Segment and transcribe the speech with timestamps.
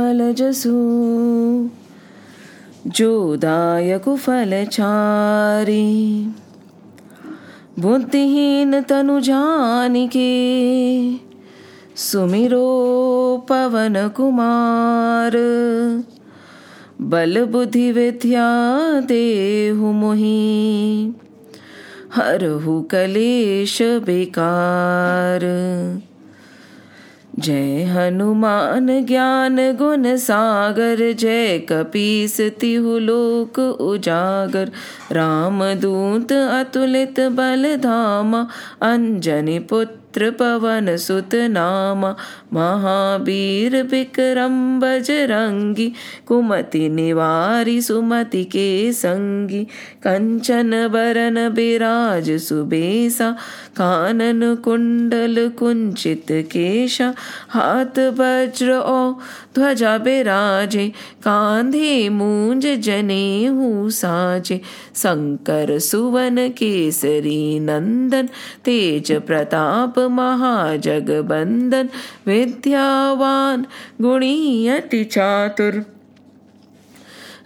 [0.00, 0.70] कमलजसु।
[8.14, 10.10] ीन तनु जाने
[11.96, 12.66] सुमिरो
[13.48, 15.32] पवन कुमार।
[17.00, 18.48] बलबुद्धि विध्या
[19.00, 21.12] देहु मोहि।
[22.14, 25.40] हरहु कलेश बेकार।
[27.40, 34.70] जय हनुमान ज्ञान गुण सागर, जय कपीस तिहु लोक उजागर।
[35.12, 38.46] राम दूत अतुलित बल धामा
[38.82, 42.04] अंजनी पुत्र पुत्र पवन सुत नाम
[42.54, 45.86] महावीर विक्रम बजरंगी
[46.26, 49.62] कुमति निवारी सुमति के संगी
[50.02, 53.30] कंचन बरन बिराज सुबेसा
[53.76, 57.12] कानन कुंडल कुंचित केशा
[57.50, 59.12] हाथ वज्र ओ
[59.54, 60.88] ध्वजा बिराजे
[61.24, 63.20] कांधे मूंज जने
[63.92, 64.60] साजे
[64.96, 68.28] शंकर सुवन केसरी नंदन
[68.64, 71.88] तेज प्रताप महाजगबंदन
[72.26, 73.66] विद्यावान
[74.02, 75.84] गुणी अति चातुर।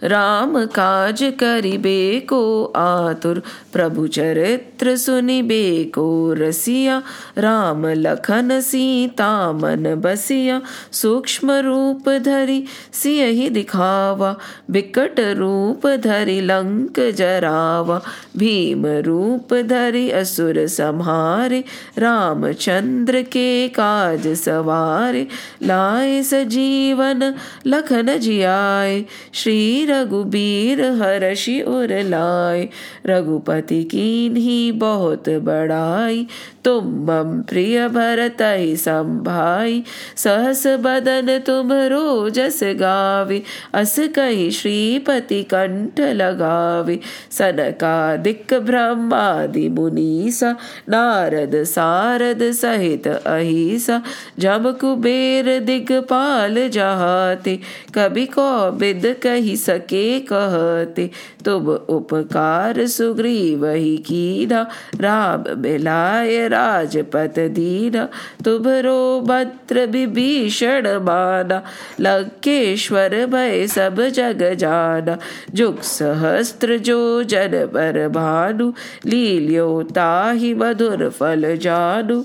[0.03, 3.41] राम काज करिबे को आतुर।
[3.75, 7.03] प्रभु चरित्र सुनिबे को रसिया,
[7.37, 14.37] राम लखन सीता मन बसिया, सूक्ष्म रूप धरि सियहि दिखावा,
[14.71, 18.01] बिकट रूप धरि लंक जरावा,
[18.37, 21.63] भीम रूप धरि असुर संहारे,
[21.97, 25.27] रामचंद्र के काज सवारे,
[25.63, 27.35] लाए सजीवन
[27.67, 32.69] लखन जियाए, श्री रघुबीर हर्षि उर लाए,
[33.05, 36.27] रघुपति पति कीन्ही बहुत बड़ाई
[36.65, 39.83] तुम मम प्रिय भरत ही संभाई,
[40.17, 43.41] सहस बदन तुम रोजस गावे,
[43.73, 46.99] अस कही श्रीपति कंठ लगावे।
[47.31, 50.55] सनकादिक ब्रह्मादि मुनीसा,
[50.89, 54.01] नारद सारद सहित अहिसा
[54.39, 57.59] जब कुबेर दिगपाल जहाते,
[57.95, 61.09] कभी को बिद कही सके कहते।
[61.45, 64.61] तुम उपकार सुग्रीव ही कीना
[65.01, 68.07] राम मिलाय राजपत दीना
[68.45, 71.61] तुभरो भद्र विभीषण माना
[71.99, 75.17] लंकेश्वर भय सब जग जाना।
[75.53, 78.71] जुग सहस्त्र जो जन पर भानु,
[79.05, 82.23] लील्यो ताहि मधुर फल जानू।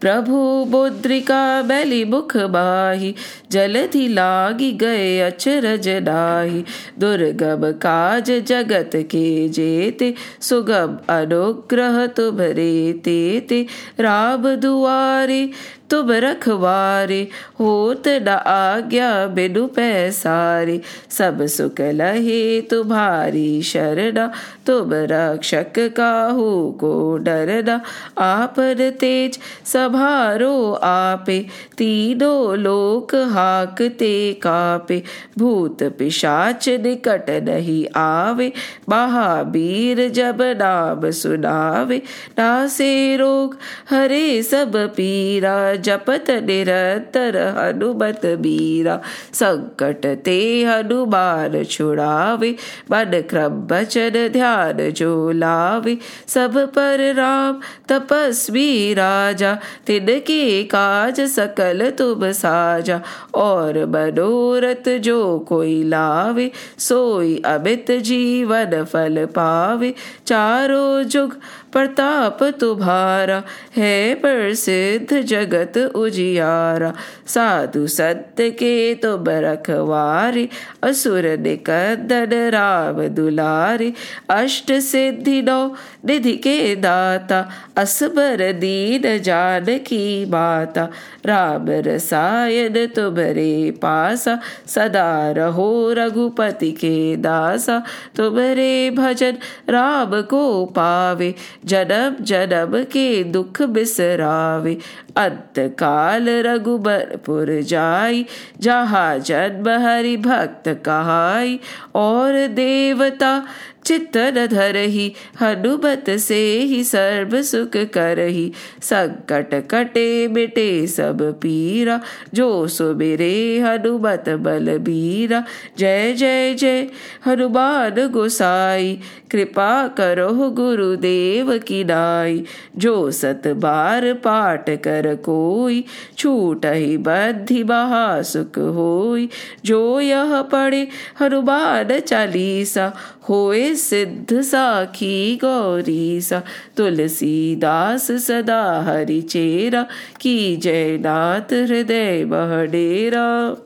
[0.00, 3.14] प्रभु मुद्रिका बैली मुख बाही,
[3.52, 6.64] जलधि लागी गए अचरज डाही
[6.98, 13.66] दुर्गम काज जगत के जेते, सुगम अनुग्रह तुभरे ते ते
[14.00, 15.50] राम दुआरे,
[15.90, 17.28] तुम रखवारे,
[17.60, 20.80] होत न आज्ञा बिनु पैसारे।
[21.10, 24.32] सब सुख लहे तुम्हारी शरणा
[24.66, 27.80] तुम रक्षक काहू को डरना
[28.18, 31.46] आपन तेज सभारो आपे,
[31.78, 35.02] तीनों लोक हाकते कापे,
[35.38, 38.52] भूत पिशाच निकट नहीं आवे,
[38.88, 42.02] महावीर जब नाम सुनावे,
[42.38, 43.56] नासे रोग
[43.90, 49.00] हरे सब पीरा, जपत निरंतर हनुमत बीरा
[49.32, 52.56] संकट ते हनुमान छुड़ावे,
[52.90, 54.53] मन क्रम बचन ध्यान
[54.90, 55.98] जो लावे,
[56.28, 63.00] सब पर राम, तपस्वी राजा। तिनके काज सकल तुम साजा,
[63.34, 69.94] और मनोरथ जो कोई लावे, सोई अमित जीवन फल पावे।
[70.26, 71.36] चारों जुग
[71.74, 73.42] प्रताप तुम्हारा
[73.76, 76.92] है प्रसिद्ध जगत उजियारा।
[77.26, 80.48] साधु सत्य के तो बरखवारी,
[80.82, 83.92] असुर निकंदन राम दुलारी।
[84.30, 85.60] अष्ट सिद्धि नौ
[86.04, 90.88] निधि के दाता, असबर दीन जान की माता।
[91.26, 97.82] राम रसायन तुम्हारे पासा, सदा रहो रघुपति के दासा।
[98.16, 99.36] तुम्हारे भजन
[99.68, 101.34] राम को पावे,
[101.64, 104.78] जन्म जन्म के दुख बिसरावे।
[105.16, 108.26] अंत काल रघुबरपुर जाई,
[108.60, 111.60] जहाँ जन्म हरि भक्त कहाई।
[111.94, 113.42] और देवता
[113.86, 118.52] चित्त न धरही, हनुमत से ही सर्व सुख करही।
[118.82, 122.00] संकट कटे मिटे सब पीरा,
[122.34, 125.44] जो सुमिरे हनुमत बल बीरा।
[125.78, 126.88] जय जय जय,
[127.26, 129.00] हनुमान गोसाई,
[129.30, 132.44] कृपा करो गुरुदेव की नाई।
[132.76, 135.84] जो सत बार पाठ कर कोई,
[136.18, 139.28] छूट ही बद्धि महा सुख होई।
[139.64, 140.88] जो यह पढ़े,
[141.20, 142.92] हनुमान चालीसा,
[143.28, 146.42] होए सिद्ध साखी गौरी सा
[146.76, 149.86] तुलसीदास सदा हरि चेरा
[150.20, 153.56] की जय नाथ हृदय बहडेरा।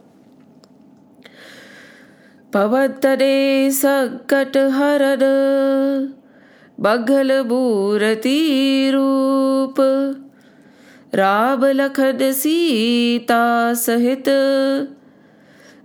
[2.52, 5.24] पवतरे संकट हरन
[6.80, 8.38] बघल मूर्ति
[8.94, 9.74] रूप
[11.14, 14.28] राम लखन सीता सहित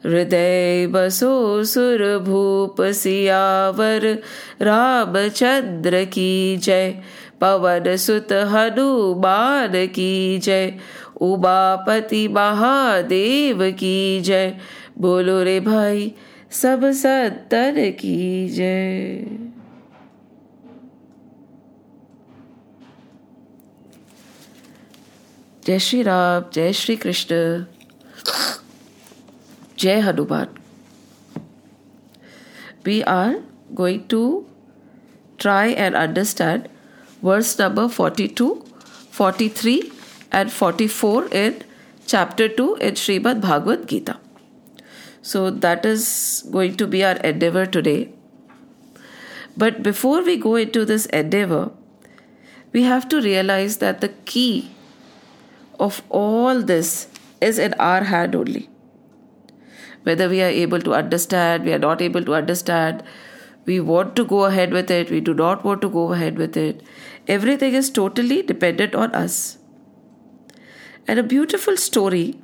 [0.06, 4.20] हृदय बसो सुर भूप सियावर
[4.62, 7.02] रामचंद्र की जय।
[7.42, 10.80] पवन सुत हनुमान की जय।
[11.22, 14.58] उमापति महादेव की जय।
[14.98, 16.14] बोलो रे भाई,
[16.52, 19.26] सब सत्तर की जय।
[25.68, 27.66] जय श्री राम, जय Shri Krishna.
[29.84, 30.50] Jai Hanuman.
[32.86, 33.36] We are
[33.76, 34.22] going to
[35.38, 36.70] try and understand
[37.22, 38.64] verse number 42,
[39.12, 39.92] 43,
[40.32, 41.64] and 44 in
[42.08, 44.18] chapter 2 in Srimad Bhagavad Gita.
[45.22, 48.10] So that is going to be our endeavor today.
[49.58, 51.72] But before we go into this endeavor,
[52.72, 54.72] we have to realize that the key
[55.80, 57.08] of all this
[57.42, 58.70] is in our hand only
[60.04, 63.04] whether we are able to understand, we are not able to understand,
[63.66, 66.58] we want to go ahead with it, we do not want to go ahead with
[66.58, 66.82] it.
[67.28, 69.58] Everything is totally dependent on us.
[71.08, 72.36] And a beautiful story,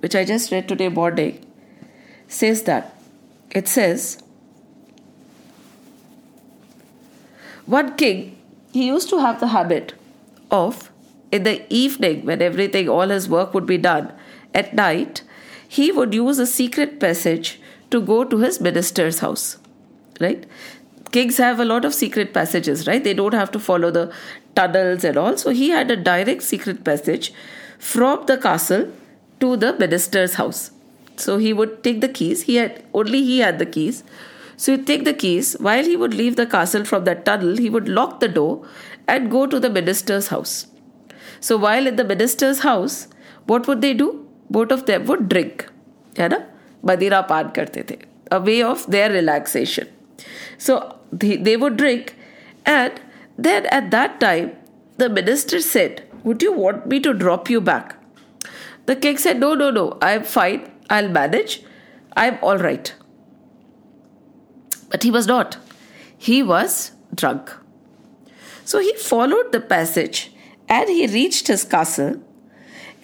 [0.00, 1.44] which I just read today morning,
[2.28, 2.94] says that.
[3.50, 4.22] It says,
[7.66, 8.38] one king,
[8.72, 9.94] he used to have the habit
[10.50, 10.90] of,
[11.32, 14.12] in the evening, when everything, all his work would be done,
[14.54, 15.22] at night,
[15.68, 17.60] he would use a secret passage
[17.90, 19.58] to go to his minister's house.
[20.20, 20.46] Right?
[21.12, 23.02] Kings have a lot of secret passages, right?
[23.02, 24.12] They don't have to follow the
[24.54, 25.36] tunnels and all.
[25.36, 27.32] So he had a direct secret passage
[27.78, 28.90] from the castle
[29.40, 30.70] to the minister's house.
[31.16, 32.42] So he would take the keys.
[32.42, 34.04] He had only he had the keys.
[34.56, 35.54] So he'd take the keys.
[35.60, 38.66] While he would leave the castle from that tunnel, he would lock the door
[39.06, 40.66] and go to the minister's house.
[41.40, 43.08] So while in the minister's house,
[43.46, 44.25] what would they do?
[44.49, 45.67] both of them would drink
[46.19, 46.39] है ना
[46.85, 47.97] मदिरा पान करते थे
[48.35, 49.87] a way of their relaxation
[50.65, 50.75] so
[51.11, 52.15] they, they would drink
[52.73, 53.01] and
[53.47, 54.51] then at that time
[54.97, 57.95] the minister said would you want me to drop you back
[58.91, 61.57] the king said no no no i'm fine i'll manage
[62.23, 62.93] i'm all right
[64.89, 65.57] but he was not
[66.29, 67.53] he was drunk
[68.71, 70.31] so he followed the passage
[70.69, 72.13] and he reached his castle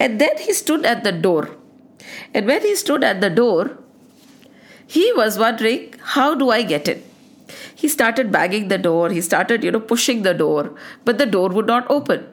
[0.03, 1.49] and then he stood at the door.
[2.33, 3.77] And when he stood at the door,
[4.85, 7.01] he was wondering, how do I get in?
[7.73, 11.49] He started banging the door, he started, you know, pushing the door, but the door
[11.49, 12.27] would not open.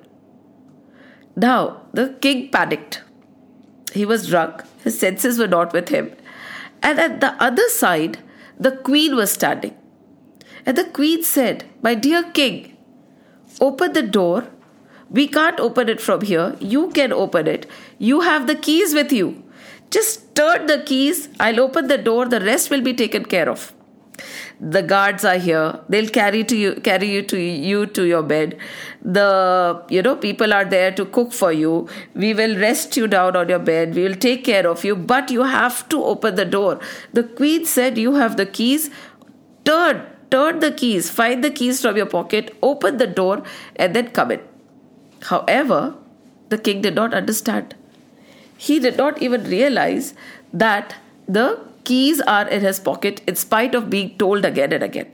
[1.37, 3.03] Now, the king panicked.
[3.93, 6.13] He was drunk, his senses were not with him.
[6.83, 8.19] And at the other side,
[8.59, 9.77] the queen was standing.
[10.67, 12.77] And the queen said, My dear king,
[13.61, 14.49] open the door
[15.11, 16.57] we can't open it from here.
[16.61, 17.67] You can open it.
[17.99, 19.43] You have the keys with you.
[19.91, 21.29] Just turn the keys.
[21.41, 22.27] I'll open the door.
[22.27, 23.73] The rest will be taken care of.
[24.61, 25.81] The guards are here.
[25.89, 28.59] They'll carry to you, carry you to you to your bed.
[29.03, 31.89] The you know people are there to cook for you.
[32.15, 33.95] We will rest you down on your bed.
[33.95, 34.95] We will take care of you.
[35.15, 36.79] But you have to open the door.
[37.15, 38.91] The queen said, "You have the keys.
[39.65, 40.05] Turn,
[40.37, 41.11] turn the keys.
[41.23, 42.55] Find the keys from your pocket.
[42.75, 43.43] Open the door,
[43.77, 44.50] and then come in."
[45.23, 45.95] However,
[46.49, 47.75] the king did not understand.
[48.57, 50.15] He did not even realize
[50.53, 50.97] that
[51.29, 55.11] the keys are in his pocket in spite of being told again and again.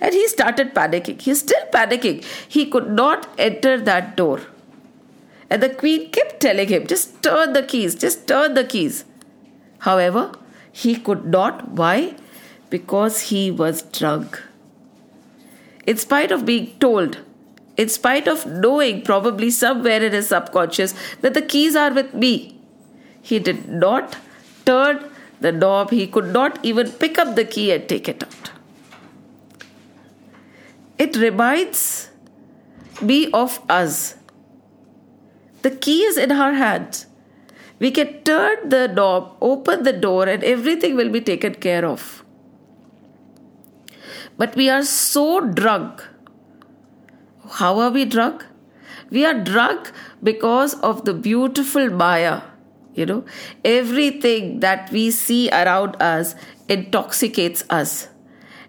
[0.00, 1.20] And he started panicking.
[1.20, 2.24] He's still panicking.
[2.48, 4.40] He could not enter that door.
[5.48, 9.04] And the queen kept telling him, just turn the keys, just turn the keys.
[9.80, 10.32] However,
[10.72, 11.68] he could not.
[11.68, 12.16] Why?
[12.70, 14.42] Because he was drunk.
[15.86, 17.18] In spite of being told
[17.76, 22.58] in spite of knowing probably somewhere in his subconscious that the keys are with me.
[23.20, 24.16] He did not
[24.64, 25.04] turn
[25.40, 28.52] the knob, he could not even pick up the key and take it out.
[30.98, 32.10] it reminds
[33.00, 34.16] me of us.
[35.62, 37.06] The key is in our hands.
[37.78, 42.24] We can turn the knob, open the door, and everything will be taken care of.
[44.38, 46.02] But we are so drunk.
[47.50, 48.44] How are we drunk?
[49.10, 52.42] We are drunk because of the beautiful Maya.
[52.94, 53.24] You know,
[53.64, 56.34] everything that we see around us
[56.68, 58.08] intoxicates us.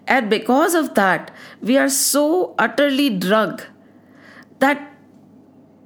[0.06, 1.32] And because of that,
[1.62, 3.68] we are so utterly drunk
[4.60, 4.92] that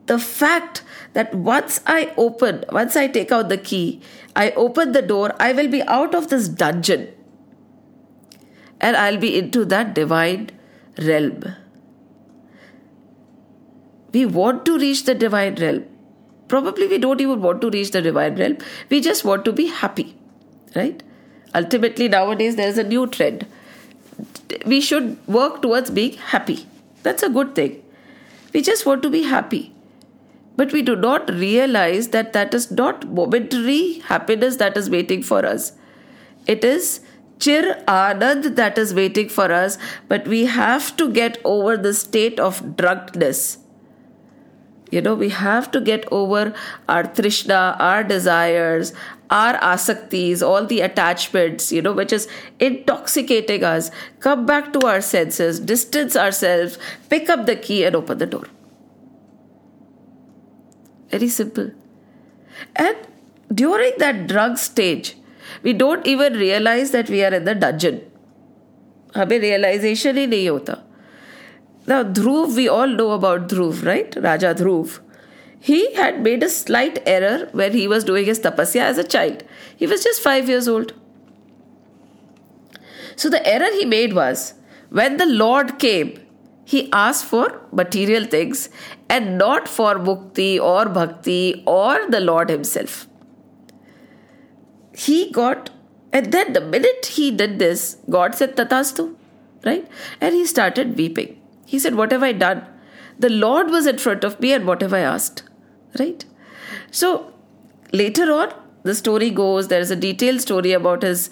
[0.07, 0.83] the fact
[1.13, 4.01] that once I open, once I take out the key,
[4.35, 7.09] I open the door, I will be out of this dungeon
[8.79, 10.49] and I'll be into that divine
[10.97, 11.43] realm.
[14.13, 15.85] We want to reach the divine realm.
[16.47, 18.57] Probably we don't even want to reach the divine realm.
[18.89, 20.15] We just want to be happy,
[20.75, 21.01] right?
[21.55, 23.45] Ultimately, nowadays there is a new trend.
[24.65, 26.65] We should work towards being happy.
[27.03, 27.81] That's a good thing.
[28.53, 29.73] We just want to be happy.
[30.57, 35.45] But we do not realize that that is not momentary happiness that is waiting for
[35.45, 35.71] us.
[36.47, 36.99] It is
[37.39, 39.77] chir anand that is waiting for us,
[40.07, 43.57] but we have to get over the state of drunkenness.
[44.90, 46.54] You know, we have to get over
[46.88, 48.92] our trishna, our desires,
[49.30, 52.28] our asaktis, all the attachments, you know, which is
[52.60, 53.90] intoxicating us.
[54.20, 58.44] Come back to our senses, distance ourselves, pick up the key, and open the door.
[61.10, 61.72] Very simple.
[62.76, 62.96] And
[63.52, 65.16] during that drug stage,
[65.62, 68.02] we don't even realize that we are in the dungeon
[69.16, 70.76] हमें realization ही नहीं होता
[71.87, 74.15] now Dhruv we all know about Dhruv right?
[74.15, 74.99] Raja Dhruv.
[75.59, 79.43] He had made a slight error when he was doing his tapasya as a child.
[79.75, 80.93] He was just 5 years old.
[83.15, 84.55] So the error he made was
[84.89, 86.19] when the Lord came
[86.63, 88.69] he asked for material things
[89.09, 93.07] and not for mukti or bhakti or the Lord himself.
[94.93, 95.69] He got,
[96.13, 99.15] and then the minute he did this, God said, Tatastu,
[99.65, 99.85] right?
[100.21, 101.40] And he started weeping.
[101.71, 102.65] He said, What have I done?
[103.17, 105.43] The Lord was in front of me, and what have I asked?
[105.99, 106.25] Right?
[106.91, 107.31] So
[107.93, 111.29] later on, the story goes, there is a detailed story about his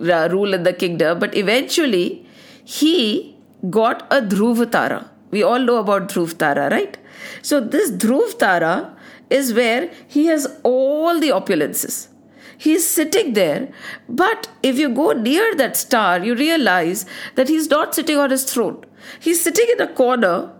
[0.00, 2.26] uh, rule in the kingdom, but eventually
[2.64, 3.36] he
[3.68, 5.08] got a Dhruvatara.
[5.30, 6.96] We all know about Dhruvatara, right?
[7.42, 8.96] So this Dhruvatara
[9.28, 12.08] is where he has all the opulences
[12.56, 13.68] He's sitting there,
[14.08, 18.44] but if you go near that star, you realize that he's not sitting on his
[18.44, 18.84] throne.
[19.20, 20.52] He's sitting in a corner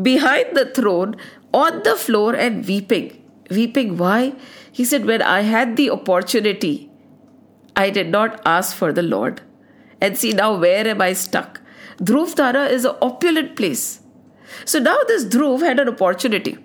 [0.00, 1.16] behind the throne
[1.52, 3.22] on the floor and weeping.
[3.50, 4.34] Weeping, why?
[4.70, 6.90] He said, When I had the opportunity,
[7.76, 9.40] I did not ask for the Lord.
[10.00, 11.60] And see, now where am I stuck?
[11.98, 14.00] Dhruv Tara is an opulent place.
[14.64, 16.58] So now this Dhruv had an opportunity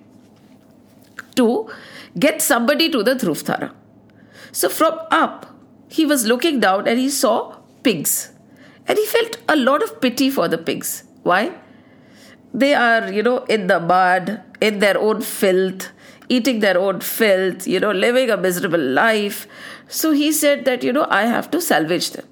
[1.36, 1.70] to
[2.18, 3.74] get somebody to the Dhruv Tara.
[4.52, 5.48] So from up,
[5.90, 8.32] he was looking down and he saw pigs.
[8.88, 11.04] And he felt a lot of pity for the pigs.
[11.26, 11.42] Why?
[12.54, 15.90] They are, you know, in the mud, in their own filth,
[16.30, 19.48] eating their own filth, you know, living a miserable life.
[19.88, 22.26] So he said that, you know, I have to salvage them.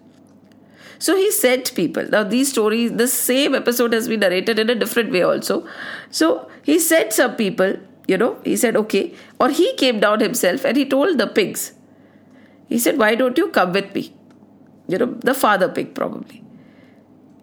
[0.99, 2.07] So he sent people.
[2.09, 5.67] Now, these stories, the same episode has been narrated in a different way also.
[6.09, 7.75] So he sent some people,
[8.07, 9.13] you know, he said, okay.
[9.39, 11.73] Or he came down himself and he told the pigs
[12.73, 14.15] he said, Why don't you come with me?
[14.87, 16.43] You know, the father pig probably.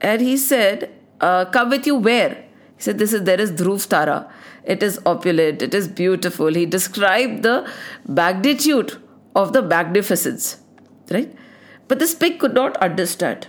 [0.01, 2.35] And he said, uh, Come with you where?
[2.77, 4.33] He said, This is there is Dhruv Tara.
[4.65, 6.55] It is opulent, it is beautiful.
[6.55, 7.69] He described the
[8.07, 8.97] magnitude
[9.35, 10.59] of the magnificence.
[11.11, 11.35] Right?
[11.89, 13.49] But this pig could not understand.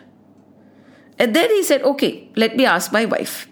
[1.20, 3.48] And then he said, Okay, let me ask my wife.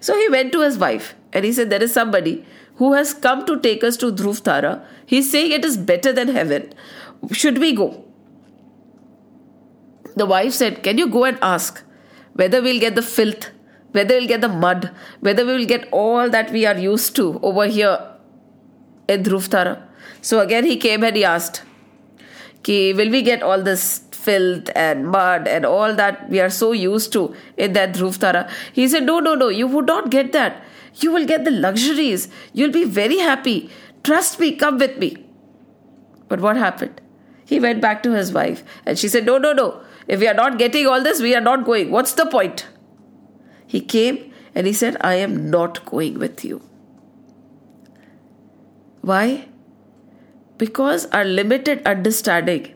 [0.00, 2.44] So he went to his wife and he said, There is somebody
[2.76, 4.86] who has come to take us to Dhruv Tara.
[5.04, 6.72] He's saying it is better than heaven.
[7.32, 8.04] Should we go?
[10.16, 11.82] The wife said, Can you go and ask
[12.34, 13.50] whether we'll get the filth,
[13.92, 17.40] whether we'll get the mud, whether we will get all that we are used to
[17.42, 17.98] over here
[19.08, 19.82] in Dhruv
[20.20, 21.62] So again he came and he asked,
[22.62, 26.72] Ki, Will we get all this filth and mud and all that we are so
[26.72, 30.62] used to in that Dhruv He said, No, no, no, you would not get that.
[30.96, 32.28] You will get the luxuries.
[32.52, 33.70] You'll be very happy.
[34.02, 35.24] Trust me, come with me.
[36.28, 37.00] But what happened?
[37.44, 39.82] He went back to his wife and she said, No, no, no.
[40.14, 41.92] If we are not getting all this, we are not going.
[41.92, 42.66] What's the point?
[43.64, 46.60] He came and he said, I am not going with you.
[49.02, 49.46] Why?
[50.58, 52.74] Because our limited understanding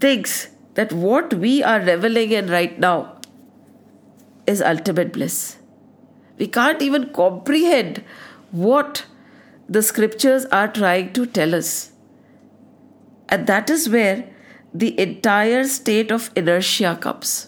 [0.00, 3.20] thinks that what we are reveling in right now
[4.46, 5.58] is ultimate bliss.
[6.38, 8.02] We can't even comprehend
[8.52, 9.04] what
[9.68, 11.92] the scriptures are trying to tell us.
[13.28, 14.31] And that is where
[14.73, 17.47] the entire state of inertia comes.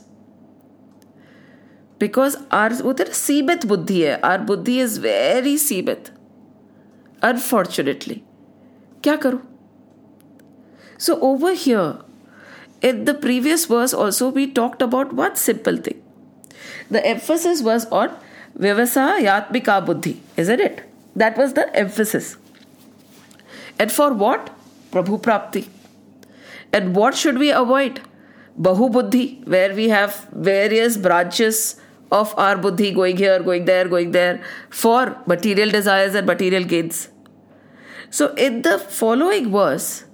[1.99, 6.11] Because our सीमित बुद्धि है our buddhi is very सीमित
[7.21, 8.19] unfortunately
[9.03, 9.39] क्या करूं
[10.97, 11.97] so over here
[12.81, 16.01] in the previous verse also we talked about one simple thing
[16.89, 18.15] the emphasis was on
[18.57, 20.81] vyavasayatmika buddhi isn't it
[21.15, 22.37] that was the emphasis
[23.77, 24.49] and for what
[24.93, 25.65] prabhu prapti
[26.78, 28.00] and what should we avoid?
[28.66, 30.16] Bahu buddhi where we have
[30.50, 31.60] various branches
[32.12, 34.40] of our buddhi going here going there going there
[34.70, 37.08] for material desires and material gains.
[38.10, 40.04] So in the following verse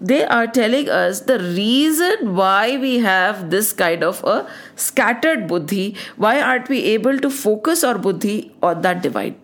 [0.00, 5.96] they are telling us the reason why we have this kind of a scattered buddhi,
[6.16, 9.36] why aren't we able to focus our buddhi on that divine?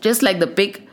[0.00, 0.87] Just like the pig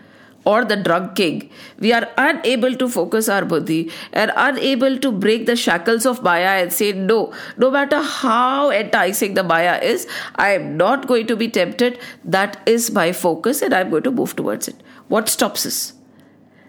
[0.46, 1.50] or the drug king,
[1.80, 6.62] we are unable to focus our buddhi and unable to break the shackles of Maya
[6.62, 11.36] and say, No, no matter how enticing the Maya is, I am not going to
[11.36, 12.00] be tempted.
[12.24, 14.76] That is my focus and I'm going to move towards it.
[15.08, 15.94] What stops us?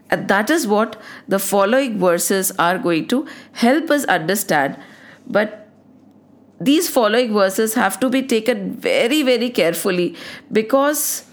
[0.09, 4.79] And that is what the following verses are going to help us understand.
[5.27, 5.67] But
[6.61, 10.17] these following verses have to be taken very, very carefully
[10.51, 11.26] because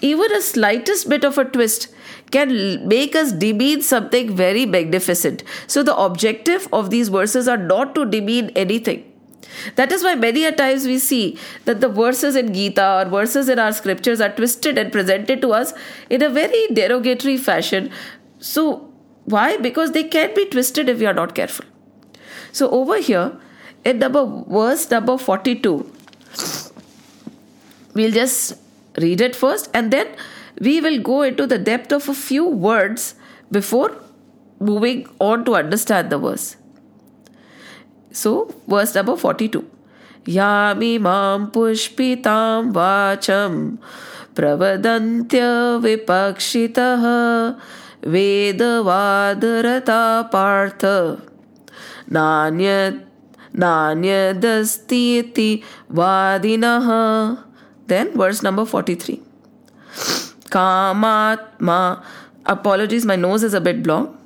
[0.00, 1.88] even a slightest bit of a twist
[2.30, 5.42] can make us demean something very magnificent.
[5.66, 9.12] So, the objective of these verses are not to demean anything.
[9.76, 13.48] That is why many a times we see that the verses in Gita or verses
[13.48, 15.72] in our scriptures are twisted and presented to us
[16.10, 17.90] in a very derogatory fashion
[18.38, 18.92] so,
[19.24, 19.56] why?
[19.56, 21.64] Because they can be twisted if you are not careful.
[22.52, 23.32] So, over here
[23.84, 25.92] in number verse number 42,
[27.94, 28.54] we'll just
[28.97, 30.07] read it first and then
[30.59, 33.15] we will go into the depth of a few words
[33.51, 33.91] before
[34.59, 36.55] moving on to understand the verse.
[38.11, 39.65] So, verse number 42.
[40.29, 43.53] यामिमां पुष्पितां वाचं
[44.35, 45.41] प्रवदन्त्य
[45.83, 47.05] विपक्षितः
[48.13, 50.01] वेदवादरता
[50.33, 50.85] पार्थ
[52.17, 52.69] नान्य
[53.63, 55.49] नान्यदस्ति इति
[55.99, 56.87] वादिनः
[57.86, 59.20] Then verse number 43
[60.50, 61.80] कामात्मा
[62.46, 64.16] apologies, my nose is a bit blocked.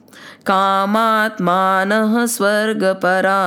[0.47, 3.41] कामात्मानः स्वर्गपरा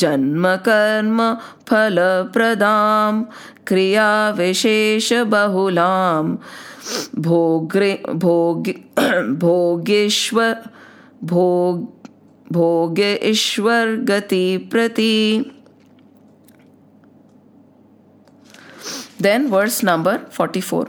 [0.00, 1.18] जन्मकर्म
[1.68, 3.14] फलप्रदां
[3.68, 4.66] क्रियाविशेषबहुलां
[7.22, 7.90] भोग्रे
[8.24, 8.70] भोग
[9.42, 10.54] भोगेश्वर
[11.32, 11.82] भोग
[12.52, 15.16] भोगेश्वर गति प्रति
[19.22, 20.86] then verse number 44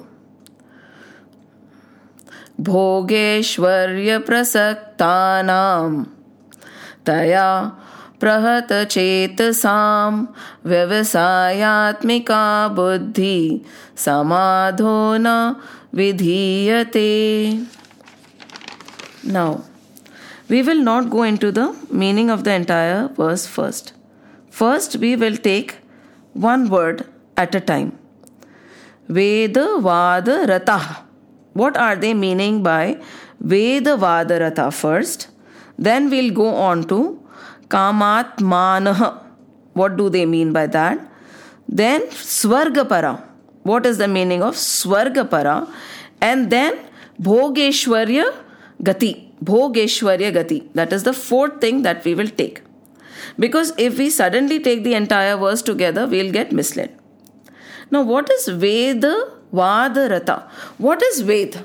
[2.60, 6.04] भोगेश्वर्य प्रसक्तानाम
[7.06, 7.48] तया
[8.20, 10.28] प्रहत चेतसाम
[10.66, 13.40] व्यवसायात्मिका बुद्धि
[13.98, 15.36] समाधोना
[15.94, 17.10] विधीयते।
[19.28, 19.58] Now
[20.50, 23.94] we will not go in to the meaning of the entire verse first
[24.52, 25.72] first we will take
[26.38, 27.02] one word
[27.40, 27.92] at a time
[29.08, 31.06] Veda Vada Rata.
[31.54, 33.00] What are they meaning by
[33.40, 35.28] Veda Vada Rata first?
[35.78, 37.22] Then we'll go on to
[37.68, 39.22] Kamatmanah.
[39.74, 41.00] What do they mean by that?
[41.68, 43.24] Then Swargapara.
[43.64, 45.70] What is the meaning of Swargapara?
[46.22, 46.78] And then
[47.22, 48.34] Bhogeshwarya
[48.82, 49.32] Gati.
[49.44, 50.72] Bhogeshwarya Gati.
[50.74, 52.62] That is the fourth thing that we will take.
[53.40, 56.98] Because if we suddenly take the entire verse together, we'll get misled.
[57.94, 59.16] Now, what is Veda
[59.52, 60.36] Vada Rata?
[60.80, 61.64] What is Veda?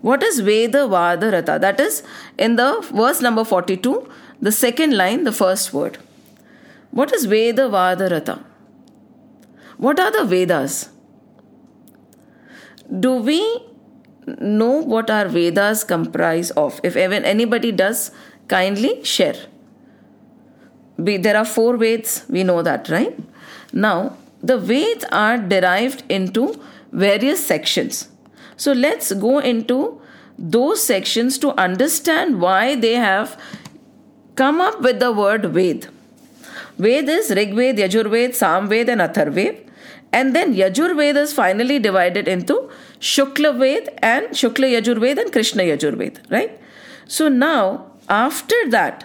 [0.00, 1.58] What is Veda Vada Rata?
[1.60, 2.02] That is
[2.38, 4.08] in the verse number 42,
[4.40, 5.98] the second line, the first word.
[6.90, 8.38] What is Veda Vada Rata?
[9.76, 10.88] What are the Vedas?
[12.98, 13.42] Do we
[14.38, 16.80] know what our Vedas comprise of?
[16.82, 18.10] If even anybody does,
[18.48, 19.36] kindly share.
[20.96, 23.18] We, there are four Veds, we know that, right?
[23.72, 26.60] Now, the Veds are derived into
[26.92, 28.08] various sections.
[28.56, 30.00] So let's go into
[30.38, 33.40] those sections to understand why they have
[34.34, 35.88] come up with the word Ved.
[36.78, 39.66] Ved is Rig Ved, Yajurved, Samved, and Atharved.
[40.12, 46.30] And then Yajurveda is finally divided into Shukla Ved and Shukla Yajurved and Krishna Yajurved,
[46.30, 46.58] right?
[47.06, 49.04] So now, after that,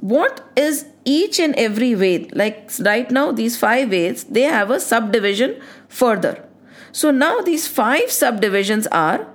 [0.00, 2.34] what is each and every Ved?
[2.34, 6.44] Like right now, these five Veds, they have a subdivision further.
[6.92, 9.26] So now these five subdivisions are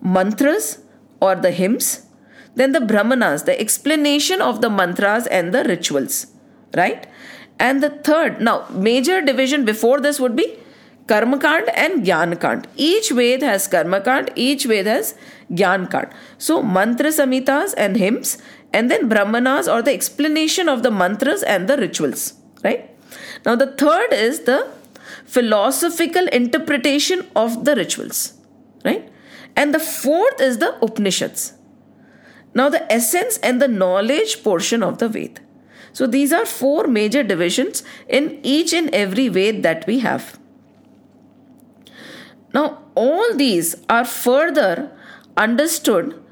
[0.00, 0.82] mantras
[1.20, 2.06] or the hymns,
[2.54, 6.26] then the brahmanas, the explanation of the mantras and the rituals,
[6.74, 7.06] right?
[7.58, 10.58] And the third, now major division before this would be
[11.06, 12.66] Karmakand and Jnanakand.
[12.76, 15.14] Each Ved has Karmakand, each Ved has
[15.50, 16.12] Jnanakand.
[16.38, 18.38] So mantra samhitas and hymns,
[18.72, 22.90] and then Brahmanas or the explanation of the mantras and the rituals, right?
[23.44, 24.70] Now the third is the
[25.24, 28.34] philosophical interpretation of the rituals,
[28.84, 29.10] right?
[29.54, 31.54] And the fourth is the Upanishads.
[32.54, 35.40] Now the essence and the knowledge portion of the Ved.
[35.92, 40.38] So these are four major divisions in each and every Ved that we have.
[42.52, 44.90] Now, all these are further
[45.36, 46.22] understood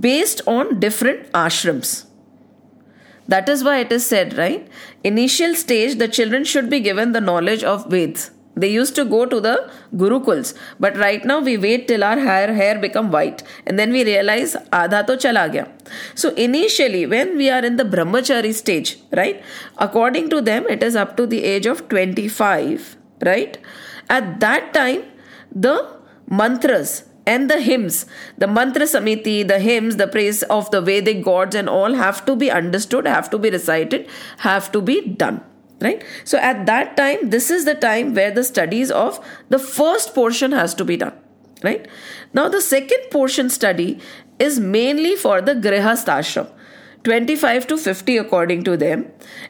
[0.00, 2.06] based on different ashrams.
[3.26, 4.68] That is why it is said, right?
[5.02, 8.30] Initial stage, the children should be given the knowledge of Veds.
[8.56, 12.54] They used to go to the Gurukuls, but right now we wait till our hair
[12.54, 15.66] hair become white, and then we realize adha to chala gaya.
[16.14, 19.42] So initially, when we are in the brahmachari stage, right?
[19.78, 23.58] According to them, it is up to the age of 25, right?
[24.08, 25.02] At that time,
[25.50, 25.88] the
[26.28, 28.06] mantras and the hymns,
[28.38, 32.36] the mantra samiti, the hymns, the praise of the Vedic gods, and all have to
[32.36, 34.08] be understood, have to be recited,
[34.38, 35.42] have to be done.
[35.80, 36.04] Right?
[36.24, 40.52] So at that time, this is the time where the studies of the first portion
[40.52, 41.12] has to be done.
[41.62, 41.88] Right?
[42.32, 44.00] Now, the second portion study
[44.38, 46.48] is mainly for the Grihast ashram
[47.04, 49.06] 25 to 50 according to them.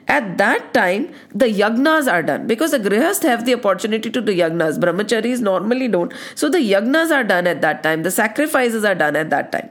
[0.09, 4.35] At that time, the yagnas are done because the grihast have the opportunity to do
[4.35, 4.79] yagnas.
[4.79, 6.13] Brahmacharis normally don't.
[6.35, 8.03] So the yagnas are done at that time.
[8.03, 9.71] The sacrifices are done at that time.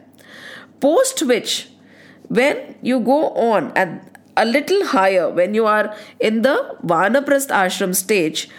[0.80, 1.70] Post which,
[2.30, 7.94] when you go on at a little higher, when you are in the Vanaprasth ashram
[7.96, 8.50] stage,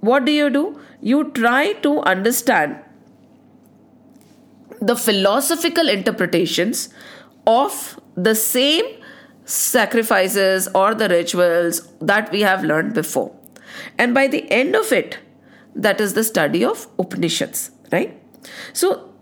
[0.00, 0.80] what do you do?
[1.00, 2.78] You try to understand
[4.80, 6.90] the philosophical interpretations
[7.46, 8.84] of the same
[9.44, 13.34] sacrifices or the rituals that we have learned before.
[13.96, 15.18] And by the end of it,
[15.74, 18.20] that is the study of Upanishads, right?
[18.72, 19.12] So,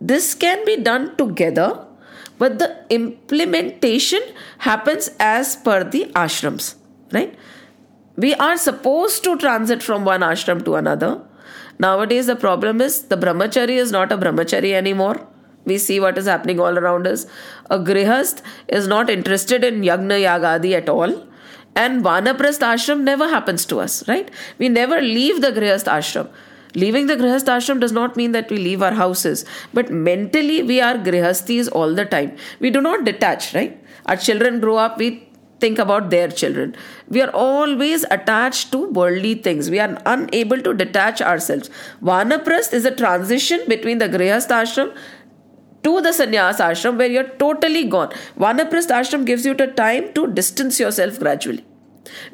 [0.00, 1.84] this can be done together,
[2.38, 4.20] but the implementation
[4.58, 6.76] happens as per the ashrams,
[7.12, 7.36] right?
[8.16, 11.22] We are supposed to transit from one ashram to another.
[11.80, 15.27] Nowadays, the problem is the brahmachari is not a brahmachari anymore
[15.68, 17.26] we see what is happening all around us.
[17.70, 21.26] A grihast is not interested in yagna yagadi at all.
[21.76, 24.30] And vanaprasth ashram never happens to us, right?
[24.58, 26.28] We never leave the grihast ashram.
[26.74, 30.80] Leaving the grihast ashram does not mean that we leave our houses, but mentally we
[30.80, 32.36] are grihastis all the time.
[32.60, 33.82] We do not detach, right?
[34.06, 35.28] Our children grow up, we
[35.60, 36.76] think about their children.
[37.08, 39.70] We are always attached to worldly things.
[39.70, 41.70] We are unable to detach ourselves.
[42.02, 44.96] Vanaprasth is a transition between the grihast ashram
[45.82, 48.08] to the sannyas ashram where you're totally gone.
[48.38, 51.64] Vanaprasth ashram gives you the time to distance yourself gradually.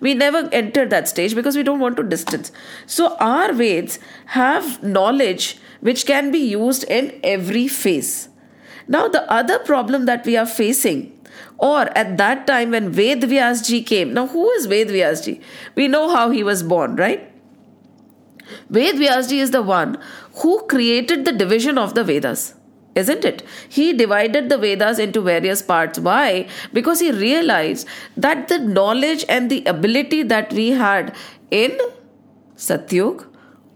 [0.00, 2.52] We never enter that stage because we don't want to distance.
[2.86, 8.28] So our Veds have knowledge which can be used in every phase.
[8.86, 11.10] Now the other problem that we are facing
[11.58, 14.14] or at that time when Ved Vyasji came.
[14.14, 15.40] Now who is Ved Vyasji?
[15.74, 17.30] We know how he was born, right?
[18.68, 19.98] Ved Vyasji is the one
[20.36, 22.54] who created the division of the Vedas
[22.94, 23.42] isn't it?
[23.68, 25.98] He divided the Vedas into various parts.
[25.98, 26.46] Why?
[26.72, 31.14] Because he realized that the knowledge and the ability that we had
[31.50, 31.78] in
[32.56, 33.26] Satyug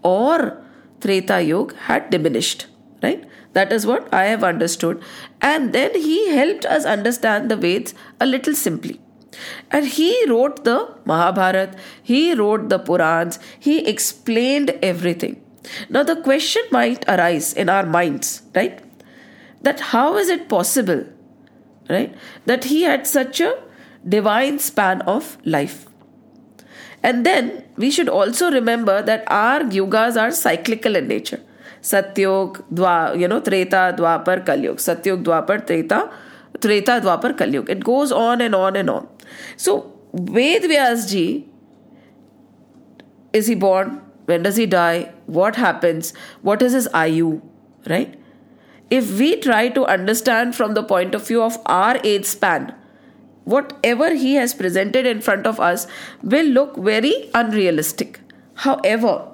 [0.03, 0.63] or
[1.01, 2.67] Treta Yuga had diminished.
[3.03, 3.25] Right?
[3.53, 5.03] That is what I have understood.
[5.41, 9.01] And then he helped us understand the Vedas a little simply.
[9.71, 15.43] And he wrote the Mahabharata, he wrote the Purans, he explained everything.
[15.89, 18.81] Now, the question might arise in our minds, right?
[19.63, 21.05] That how is it possible,
[21.89, 22.15] right,
[22.47, 23.55] that he had such a
[24.09, 25.87] divine span of life.
[27.03, 31.41] And then we should also remember that our yugas are cyclical in nature.
[31.81, 34.77] Satyog, Dwa, you know, Treta, Dwapar, Kalyug.
[34.77, 36.11] Satyog, Dwapar, Treta,
[36.61, 37.69] Treta, Dwapar, Kalyug.
[37.69, 39.09] It goes on and on and on.
[39.57, 41.49] So, Ved Vyas ji,
[43.33, 44.03] is he born?
[44.27, 45.13] When does he die?
[45.27, 46.13] What happens?
[46.43, 47.41] What is his Ayu?
[47.87, 48.19] Right?
[48.91, 52.75] If we try to understand from the point of view of our age span,
[53.45, 55.87] whatever he has presented in front of us
[56.23, 58.21] will look very unrealistic.
[58.55, 59.27] However,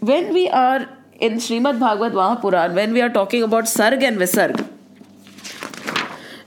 [0.00, 4.68] when we are in Srimad Bhagavad Mahapuran, when we are talking about Sarg and Visarg,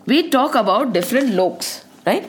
[0.05, 2.27] we talk about different loks, right?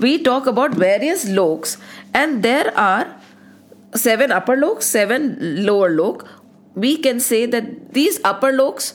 [0.00, 1.78] We talk about various loks,
[2.14, 3.14] and there are
[3.94, 6.26] seven upper loks, seven lower lok.
[6.84, 8.94] We can say that these upper loks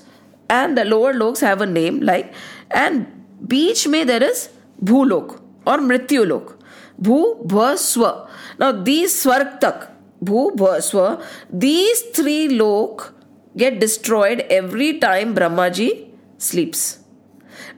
[0.50, 2.34] and the lower loks have a name like,
[2.72, 3.08] and
[3.48, 4.50] beach may there is
[4.84, 6.56] bhulok or mrityulok.
[7.02, 7.76] Bhu, bha.
[8.60, 9.90] Now these swarg tak,
[10.24, 13.14] bhu, bha, these three lok
[13.58, 15.90] get destroyed every time Brahmaji
[16.38, 17.00] sleeps.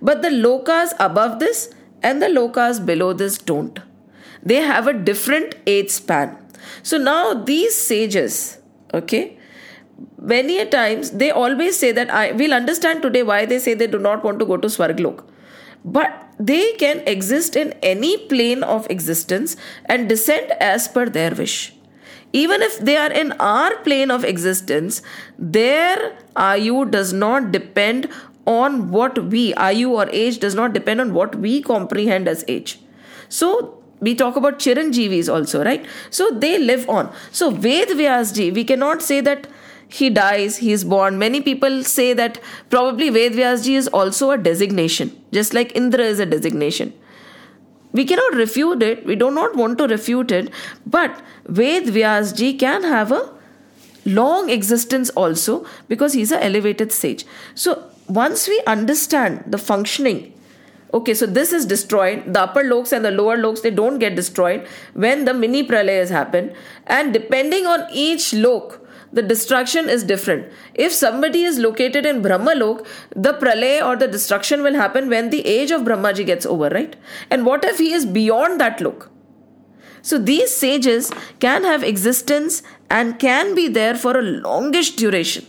[0.02, 3.80] But the lokas above this and the lokas below this don't.
[4.44, 6.38] They have a different age span.
[6.84, 8.60] So now these sages,
[8.94, 9.38] okay,
[10.20, 13.88] many a times they always say that I will understand today why they say they
[13.88, 15.24] do not want to go to Swarglok.
[15.84, 19.56] But they can exist in any plane of existence
[19.86, 21.76] and descend as per their wish
[22.36, 25.02] even if they are in our plane of existence,
[25.40, 28.10] their ayu does not depend
[28.46, 32.80] on what we, ayu or age does not depend on what we comprehend as age.
[33.30, 35.86] So we talk about Chiranjeevis also, right?
[36.10, 37.12] So they live on.
[37.32, 39.48] So Ved Vyasji, we cannot say that
[39.88, 41.18] he dies, he is born.
[41.18, 46.20] Many people say that probably Ved Vyasji is also a designation, just like Indra is
[46.20, 46.94] a designation.
[47.92, 50.52] We cannot refute it, we do not want to refute it,
[50.86, 53.34] but Ved Vyasji can have a
[54.06, 57.26] long existence also because he's an elevated sage.
[57.56, 60.32] So once we understand the functioning
[60.94, 64.16] okay so this is destroyed the upper loks and the lower loks they don't get
[64.16, 66.54] destroyed when the mini pralayas happen
[66.88, 68.80] and depending on each lok
[69.14, 70.52] the destruction is different.
[70.74, 75.46] If somebody is located in Brahmalok, the pralay or the destruction will happen when the
[75.46, 76.96] age of Brahmaji gets over, right?
[77.30, 79.10] And what if he is beyond that lok?
[80.02, 85.46] So these sages can have existence and can be there for a longish duration.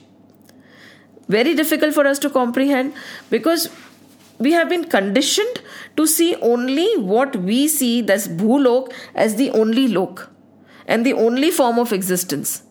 [1.29, 2.95] Very difficult for us to comprehend
[3.31, 3.69] because
[4.39, 5.61] we have been conditioned
[5.97, 10.31] to see only what we see that's bhulok as the only lok
[10.87, 12.63] and the only form of existence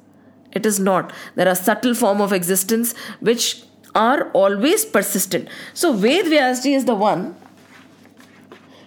[0.55, 1.13] it is not.
[1.35, 3.63] There are subtle form of existence which
[3.93, 5.49] are always persistent.
[5.73, 7.35] So Ved Vyasji is the one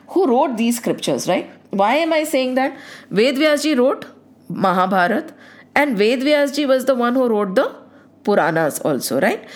[0.09, 1.51] who wrote these scriptures, right?
[1.71, 2.77] Why am I saying that?
[3.11, 4.07] Ved Vyasji wrote
[4.49, 5.33] Mahabharat
[5.75, 7.75] and Ved Vyasji was the one who wrote the
[8.25, 9.49] Puranas also, right?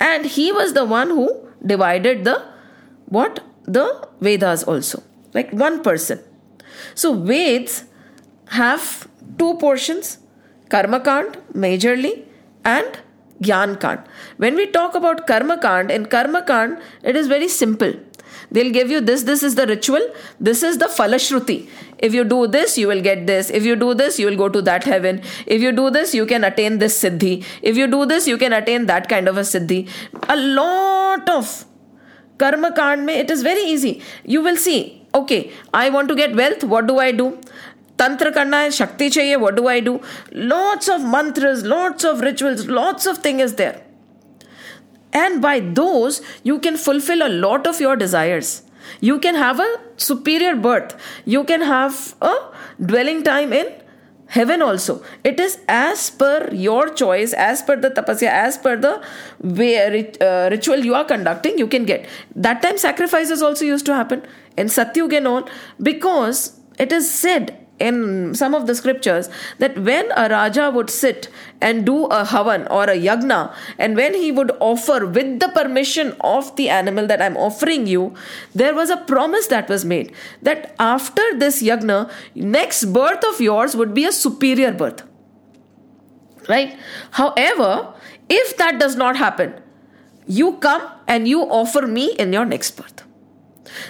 [0.00, 2.44] And he was the one who divided the
[3.06, 3.40] what?
[3.64, 5.02] The Vedas also.
[5.34, 6.20] Like one person.
[6.94, 7.84] So Veds
[8.48, 10.18] have two portions
[10.68, 12.24] Karma Kand majorly
[12.64, 12.98] and
[13.42, 14.00] Gyan Kand.
[14.38, 17.92] When we talk about Karma Kand, in Karma Kand, it is very simple.
[18.50, 20.00] They'll give you this, this is the ritual,
[20.40, 21.68] this is the Falashruti.
[21.98, 23.50] If you do this, you will get this.
[23.50, 25.22] If you do this, you will go to that heaven.
[25.46, 27.44] If you do this, you can attain this Siddhi.
[27.62, 29.88] If you do this, you can attain that kind of a Siddhi.
[30.28, 31.64] A lot of
[32.38, 34.02] Karma Kand, it is very easy.
[34.24, 37.40] You will see, okay, I want to get wealth, what do I do?
[37.98, 39.98] तंत्र करना है शक्ति चाहिए what do I do
[40.34, 43.84] lots of mantra lots of rituals lots of thing is there
[45.12, 48.62] and by those you can fulfil a lot of your desires
[49.04, 50.96] you can have a superior birth
[51.28, 52.34] you can have a
[52.82, 53.70] dwelling time in
[54.30, 58.98] heaven also it is as per your choice as per the tapasya as per the
[59.58, 59.74] way
[60.50, 62.06] ritual you are conducting you can get
[62.38, 64.22] that time sacrifice also use to happen
[64.58, 65.44] in Satyug gain on
[65.82, 66.48] because
[66.82, 71.28] it is said in some of the scriptures that when a Raja would sit
[71.60, 76.14] and do a Havan or a Yagna, and when he would offer with the permission
[76.20, 78.14] of the animal that I'm offering you,
[78.54, 80.12] there was a promise that was made
[80.42, 85.02] that after this Yagna, next birth of yours would be a superior birth.
[86.48, 86.78] Right?
[87.12, 87.94] However,
[88.28, 89.54] if that does not happen,
[90.26, 93.05] you come and you offer me in your next birth.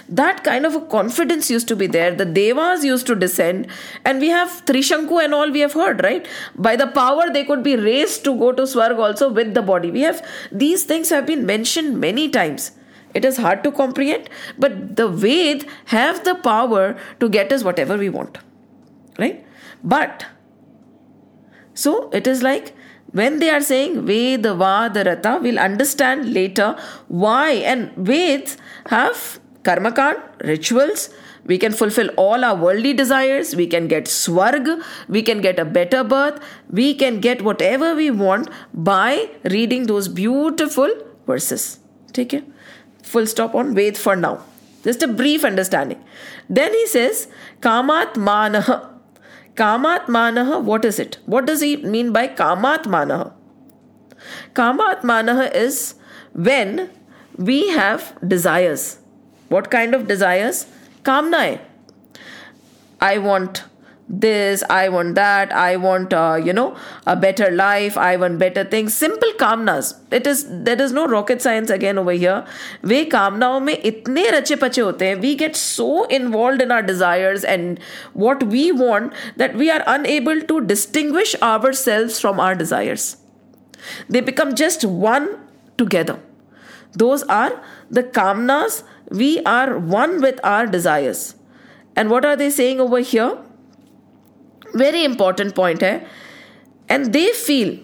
[0.09, 2.13] That kind of a confidence used to be there.
[2.13, 3.67] The devas used to descend,
[4.05, 6.27] and we have Trishanku and all we have heard, right?
[6.55, 9.91] By the power, they could be raised to go to Swarg also with the body.
[9.91, 12.71] We have these things have been mentioned many times.
[13.13, 17.97] It is hard to comprehend, but the Ved have the power to get us whatever
[17.97, 18.37] we want,
[19.17, 19.45] right?
[19.83, 20.25] But
[21.73, 22.75] so it is like
[23.13, 26.75] when they are saying Veda, Vada, Rata, we'll understand later
[27.07, 27.51] why.
[27.51, 31.09] And Veds have karmakand, rituals.
[31.45, 33.55] We can fulfill all our worldly desires.
[33.55, 34.67] We can get swarg.
[35.07, 36.41] We can get a better birth.
[36.69, 40.93] We can get whatever we want by reading those beautiful
[41.25, 41.79] verses.
[42.11, 42.43] Take care.
[43.03, 44.43] Full stop on Ved for now.
[44.83, 46.03] Just a brief understanding.
[46.49, 47.27] Then he says,
[47.61, 48.93] Kamat Manaha.
[49.55, 51.17] Kamat Manaha, what is it?
[51.25, 53.33] What does he mean by Kamat Manaha?
[54.53, 55.95] Kamat Manaha is
[56.33, 56.89] when
[57.37, 58.99] we have desires
[59.48, 60.64] what kind of desires?
[61.04, 61.60] कामना है
[63.00, 63.64] I want
[64.08, 68.62] this, I want that, I want, uh, you know, a better life, I want better
[68.62, 68.94] things.
[68.94, 69.94] Simple kamnas.
[70.10, 72.44] It is there is no rocket science again over here.
[72.84, 77.44] वे कामनाओं में इतने रचे पचे होते हैं we get so involved in our desires
[77.44, 77.80] and
[78.12, 83.16] what we want that we are unable to distinguish ourselves from our desires.
[84.08, 85.28] They become just one
[85.78, 86.18] together.
[86.94, 88.82] Those are the kamnas.
[89.09, 91.35] We are one with our desires.
[91.95, 93.37] And what are they saying over here?
[94.73, 96.05] Very important point hai.
[96.89, 97.77] And they feel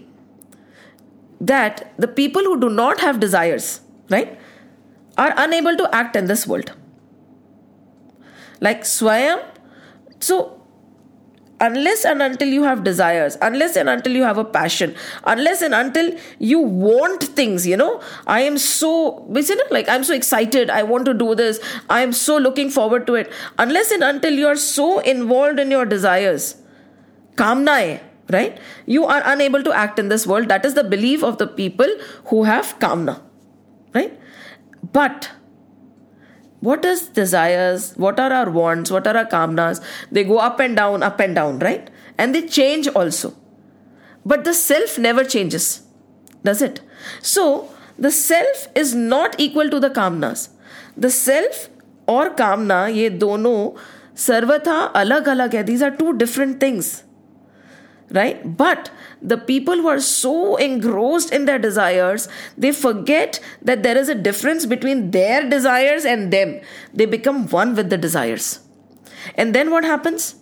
[1.42, 4.40] that the people who do not have desires, right,
[5.18, 6.72] are unable to act in this world.
[8.62, 9.44] Like Swayam,
[10.20, 10.53] so
[11.60, 15.74] unless and until you have desires, unless and until you have a passion, unless and
[15.74, 20.70] until you want things, you know, I am so, isn't it like I'm so excited,
[20.70, 23.32] I want to do this, I am so looking forward to it.
[23.58, 26.56] Unless and until you are so involved in your desires,
[27.36, 28.58] kamna right?
[28.86, 30.48] You are unable to act in this world.
[30.48, 31.88] That is the belief of the people
[32.26, 33.22] who have kamna,
[33.94, 34.18] right?
[34.92, 35.30] But
[36.70, 37.94] what is desires?
[37.98, 38.90] What are our wants?
[38.90, 41.90] What are our kamnas they go up and down up and down right?
[42.18, 43.34] And they change also.
[44.26, 45.82] But the self never changes
[46.44, 46.82] does it?
[47.22, 50.50] So the self is not equal to the kamnas
[50.96, 51.70] the self
[52.08, 53.76] or kamna ye dono
[54.16, 55.64] sarvatha alag alag hai.
[55.64, 57.03] These are two different things
[58.14, 58.56] right?
[58.58, 64.08] But the people who are so engrossed in their desires, they forget that there is
[64.08, 66.62] a difference between their desires and them.
[66.94, 68.60] They become one with the desires.
[69.36, 70.36] And then what happens?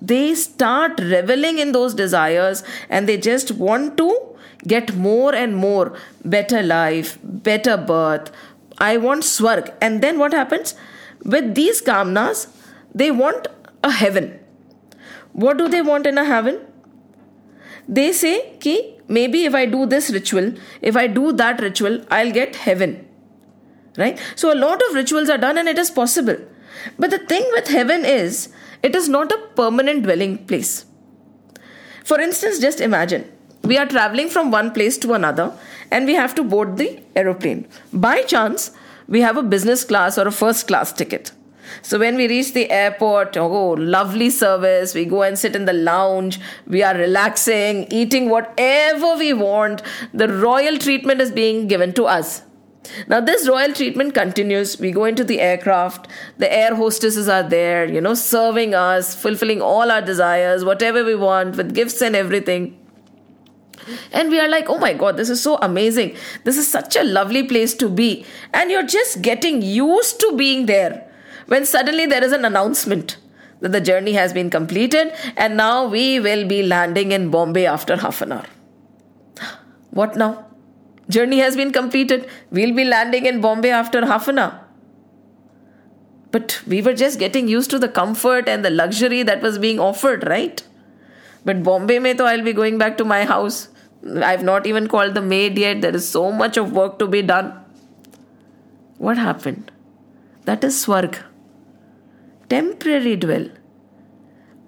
[0.00, 5.96] They start reveling in those desires and they just want to get more and more
[6.24, 8.30] better life, better birth.
[8.78, 9.72] I want swarg.
[9.80, 10.74] And then what happens?
[11.24, 12.48] With these kamnas,
[12.94, 13.46] they want
[13.82, 14.40] a heaven
[15.34, 16.60] what do they want in a heaven?
[17.88, 22.32] They say ki maybe if I do this ritual, if I do that ritual, I'll
[22.32, 23.06] get heaven.
[23.96, 24.18] Right?
[24.34, 26.36] So a lot of rituals are done and it is possible.
[26.98, 28.48] But the thing with heaven is
[28.82, 30.86] it is not a permanent dwelling place.
[32.04, 33.30] For instance, just imagine
[33.62, 35.52] we are traveling from one place to another
[35.90, 37.66] and we have to board the aeroplane.
[37.92, 38.70] By chance,
[39.08, 41.32] we have a business class or a first class ticket.
[41.82, 44.94] So when we reach the airport, oh, lovely service.
[44.94, 46.40] We go and sit in the lounge.
[46.66, 49.82] We are relaxing, eating whatever we want.
[50.12, 52.42] The royal treatment is being given to us.
[53.08, 54.78] Now, this royal treatment continues.
[54.78, 56.08] We go into the aircraft.
[56.38, 61.14] The air hostesses are there, you know, serving us, fulfilling all our desires, whatever we
[61.14, 62.78] want, with gifts and everything.
[64.12, 66.16] And we are like, oh my god, this is so amazing.
[66.44, 68.24] This is such a lovely place to be.
[68.52, 71.10] And you're just getting used to being there
[71.46, 73.16] when suddenly there is an announcement
[73.60, 77.96] that the journey has been completed and now we will be landing in Bombay after
[77.96, 78.44] half an hour.
[79.90, 80.46] What now?
[81.08, 82.28] Journey has been completed.
[82.50, 84.60] We'll be landing in Bombay after half an hour.
[86.30, 89.78] But we were just getting used to the comfort and the luxury that was being
[89.78, 90.62] offered, right?
[91.44, 93.68] But Bombay mein to I'll be going back to my house.
[94.22, 95.80] I've not even called the maid yet.
[95.80, 97.52] There is so much of work to be done.
[98.98, 99.70] What happened?
[100.44, 101.22] That is Swarg
[102.48, 103.48] temporary dwell.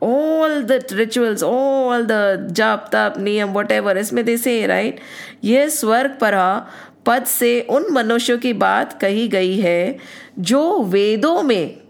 [0.01, 5.01] All the rituals, all the jap, tap, niyam, whatever, इसमें they say, right?
[5.45, 6.67] ये स्वर्ग para
[7.07, 9.99] पद से उन मनुष्यों की बात कही गई है
[10.39, 11.81] जो वेदों में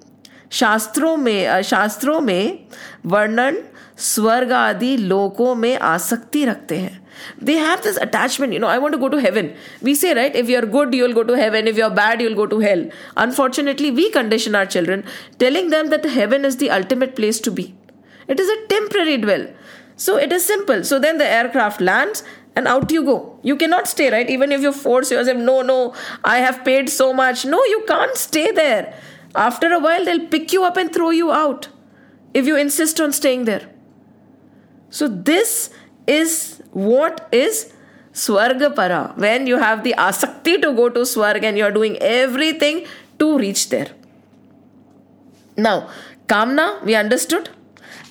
[0.51, 2.59] शास्त्रों में शास्त्रों में
[3.07, 3.57] वर्णन
[3.99, 7.07] स्वर्ग आदि लोगों में आसक्ति रखते हैं।
[7.45, 9.51] They have this attachment you know I want go to heaven
[9.85, 12.23] we say right if you are good you'll go to heaven if you are bad
[12.23, 15.03] you'll go to hell unfortunately we condition our children
[15.39, 17.73] telling them that heaven is the ultimate place to be
[18.31, 19.49] it is a temporary dwell
[19.99, 22.17] so it is simple so then the aircraft land
[22.59, 25.61] and out you go you can not stay right even if you force yourself no
[25.63, 25.79] no
[26.25, 28.93] I have paid so much no you can't stay there
[29.37, 31.67] after a world they'll pick you up and throw you out
[32.37, 33.69] if you insist on staying there
[34.91, 35.71] so this
[36.07, 37.73] is what is
[38.13, 39.17] Swargapara.
[39.19, 42.87] When you have the asakti to go to Swarg and you are doing everything
[43.19, 43.89] to reach there.
[45.57, 45.89] Now,
[46.27, 47.51] Kamna we understood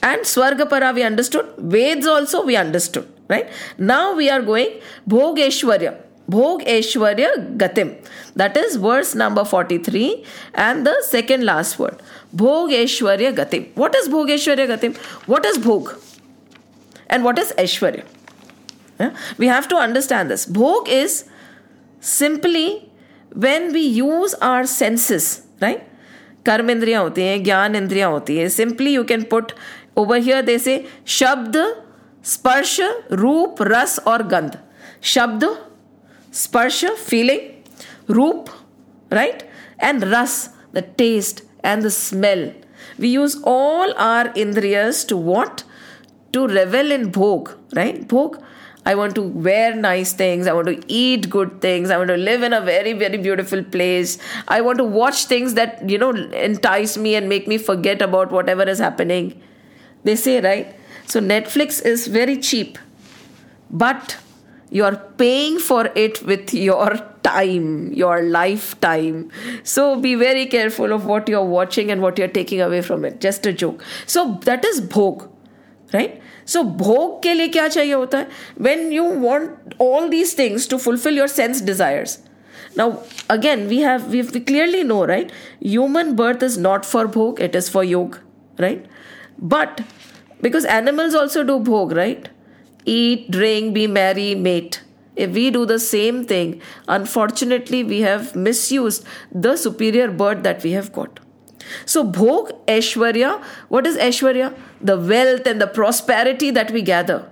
[0.04, 1.46] and Swargapara we understood.
[1.58, 3.08] Veds also we understood.
[3.28, 3.50] Right?
[3.80, 5.98] Now we are going Bhogeshwarya.
[6.30, 7.96] Bhogeshwarya Gatim.
[8.36, 10.24] That is verse number 43
[10.54, 12.00] and the second last word.
[12.36, 13.76] Bhogeshwarya Gatim.
[13.76, 14.96] What is Bhogeshwarya Gatim?
[15.26, 16.00] What is Bhog?
[17.09, 18.05] And what is Aishwarya?
[19.01, 19.15] Yeah?
[19.39, 20.47] We have to understand this.
[20.47, 21.25] Bhog is
[22.01, 22.91] simply
[23.33, 25.87] when we use our senses, right,
[26.45, 29.53] कर्म इंद्रियां होती हैं ज्ञान इंद्रियां होती है simply you can put
[29.99, 30.77] over here दे से
[31.19, 31.57] शब्द
[32.25, 32.81] स्पर्श
[33.23, 34.57] रूप रस और गंध
[35.15, 35.45] शब्द
[36.43, 38.49] स्पर्श फीलिंग रूप
[39.13, 39.43] राइट
[39.83, 40.39] एंड रस
[40.75, 42.51] the test and the smell
[43.03, 45.63] we use all our indriyas to what
[46.36, 48.42] to revel in bhog right bhog
[48.88, 50.46] I want to wear nice things.
[50.46, 51.90] I want to eat good things.
[51.90, 54.20] I want to live in a very, very beautiful place.
[54.48, 58.32] I want to watch things that, you know, entice me and make me forget about
[58.32, 59.42] whatever is happening.
[60.04, 60.76] They say, right?
[61.08, 62.78] So Netflix is very cheap,
[63.72, 64.18] but
[64.70, 69.32] you're paying for it with your time, your lifetime.
[69.64, 73.20] So be very careful of what you're watching and what you're taking away from it.
[73.20, 73.84] Just a joke.
[74.06, 75.28] So that is bhog,
[75.92, 76.22] right?
[76.48, 78.28] सो भोग के लिए क्या चाहिए होता है
[78.62, 82.20] when you want all these things to fulfil your sense desires
[82.78, 82.94] now
[83.30, 85.32] again we have we clearly know right
[85.66, 88.20] human birth is not for bhog it is for yog
[88.60, 88.88] right
[89.44, 89.82] but
[90.44, 92.28] because animals also do bhog right
[92.88, 94.76] eat drink be merry mate
[95.18, 96.54] if we do the same thing
[96.90, 98.28] unfortunately we have
[98.72, 99.02] misuse
[99.38, 101.20] the superior birth that we have got
[101.86, 104.58] so, Bhog, Aishwarya, what is Aishwarya?
[104.82, 107.30] The wealth and the prosperity that we gather.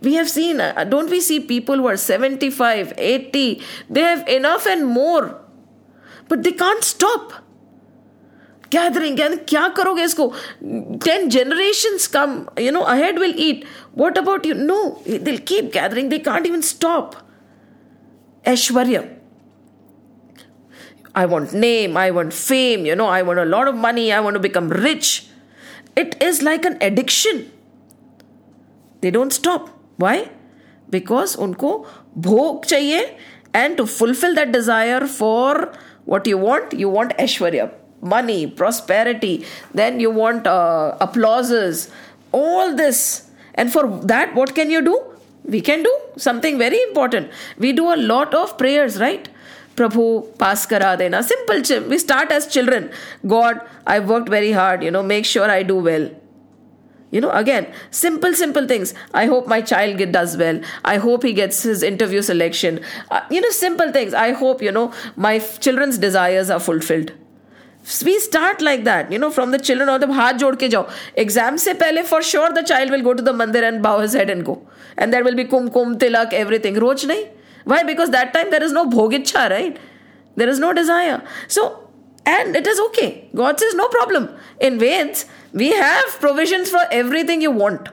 [0.00, 4.66] We have seen, uh, don't we see people who are 75, 80, they have enough
[4.66, 5.40] and more,
[6.28, 7.32] but they can't stop.
[8.70, 11.00] Gathering, gathering, kya karoge isko?
[11.00, 13.66] 10 generations come, you know, ahead will eat.
[13.94, 14.54] What about you?
[14.54, 17.16] No, they'll keep gathering, they can't even stop.
[18.44, 19.17] Aishwarya.
[21.20, 24.20] I want name, I want fame, you know, I want a lot of money, I
[24.20, 25.26] want to become rich.
[25.96, 27.50] It is like an addiction.
[29.00, 29.70] They don't stop.
[29.96, 30.30] Why?
[30.90, 31.72] Because unko
[32.26, 33.02] bhog chahiye
[33.52, 35.72] and to fulfill that desire for
[36.04, 39.44] what you want, you want Aishwarya, money, prosperity,
[39.74, 41.90] then you want uh, applauses,
[42.30, 43.28] all this.
[43.54, 44.96] And for that, what can you do?
[45.44, 47.30] We can do something very important.
[47.58, 49.28] We do a lot of prayers, right?
[49.78, 50.06] प्रभु
[50.40, 52.88] pass करा देना simple we start as children
[53.34, 53.58] God
[53.88, 56.10] I work very hard you know make sure I do well
[57.12, 61.22] you know again simple simple things i hope my child get, does well i hope
[61.22, 65.38] he gets his interview selection uh, you know simple things i hope you know my
[65.66, 67.14] children's desires are fulfilled
[68.04, 70.86] we start like that you know from the children और जब हाथ जोड़ के जाओ
[71.18, 74.16] exam से पहले for sure the child will go to the mandir and bow his
[74.16, 74.60] head and go
[74.98, 77.24] and there will be kumkum tilak everything रोज नहीं
[77.68, 77.82] why?
[77.82, 79.78] Because that time there is no bhogicha, right?
[80.36, 81.22] There is no desire.
[81.48, 81.90] So,
[82.24, 83.28] and it is okay.
[83.34, 84.30] God says, no problem.
[84.58, 87.90] In Veds, we have provisions for everything you want.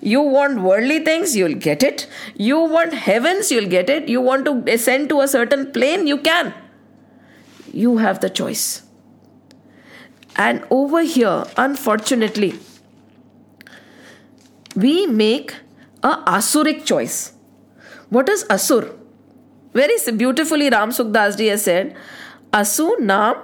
[0.00, 2.08] You want worldly things, you'll get it.
[2.34, 4.08] You want heavens, you'll get it.
[4.08, 6.52] You want to ascend to a certain plane, you can.
[7.72, 8.82] You have the choice.
[10.34, 12.54] And over here, unfortunately,
[14.74, 15.54] we make
[16.02, 17.32] a asuric choice.
[18.08, 18.92] What is asur?
[19.74, 21.92] Very beautifully Ram Sukhdas ji has said
[22.54, 23.34] असु नाम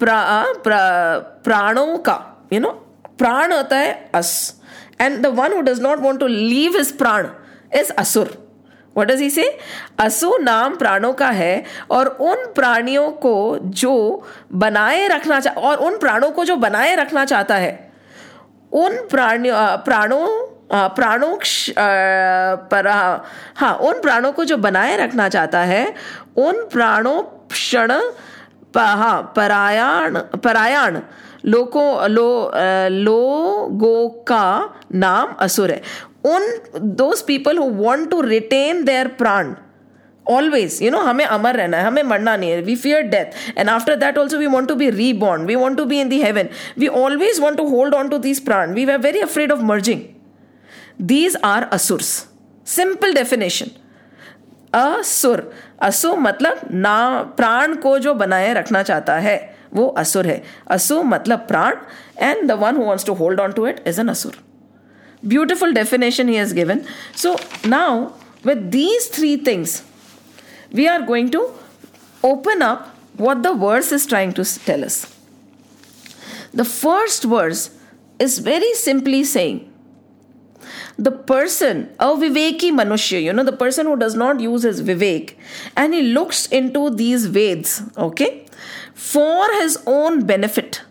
[0.00, 0.82] प्रा, प्रा,
[1.44, 2.18] प्राणों का
[2.52, 2.70] you know
[3.18, 4.32] प्राण होता है अस
[5.00, 7.28] and the one who does not want to leave is prana
[7.74, 8.36] is asur
[8.96, 9.44] what does he
[10.00, 13.94] असु नाम प्राणों का है और उन प्राणियों को जो
[14.54, 17.72] बनाए रखना चाह और उन प्राणों को जो बनाए रखना चाहता है
[18.72, 20.26] उन प्राणियों प्राणों
[20.72, 21.36] प्राणों
[22.70, 22.86] पर
[23.56, 25.94] हाँ उन प्राणों को जो बनाए रखना चाहता है,
[26.38, 27.92] उन प्राणों क्षण
[28.76, 31.00] हाँ परायण परायण
[31.44, 32.50] लोगों लो
[32.90, 35.80] लोगों का नाम असुर है।
[36.26, 39.54] उन those people who want to retain their prana
[40.26, 43.68] always you know हमें अमर रहना है, हमें मरना नहीं है we fear death and
[43.70, 46.48] after that also we want to be reborn we want to be in the heaven
[46.78, 50.00] we always want to hold on to this prana we are very afraid of merging
[51.00, 52.12] these are asuras
[52.66, 53.68] simple definition
[54.72, 55.40] asur
[55.82, 59.38] असु मतलब ना प्राण को जो बनाए रखना चाहता है
[59.72, 61.74] वो असुर है असु मतलब प्राण
[62.18, 64.36] and the one who wants to hold on to it is an asur
[65.22, 66.80] beautiful definition he has given
[67.22, 67.36] so
[67.66, 68.04] now
[68.46, 69.82] with these three things
[70.74, 71.40] we are going to
[72.22, 75.04] open up what the words is trying to tell us
[76.56, 77.70] the first words
[78.20, 79.58] is very simply saying
[81.00, 85.34] the person, a Viveki Manushya, you know, the person who does not use his Vivek,
[85.74, 88.44] and he looks into these Veds, okay,
[88.94, 90.82] for his own benefit.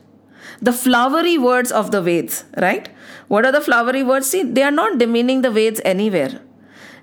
[0.61, 2.89] The flowery words of the Veds, right?
[3.27, 4.27] What are the flowery words?
[4.31, 6.41] See, they are not demeaning the Veds anywhere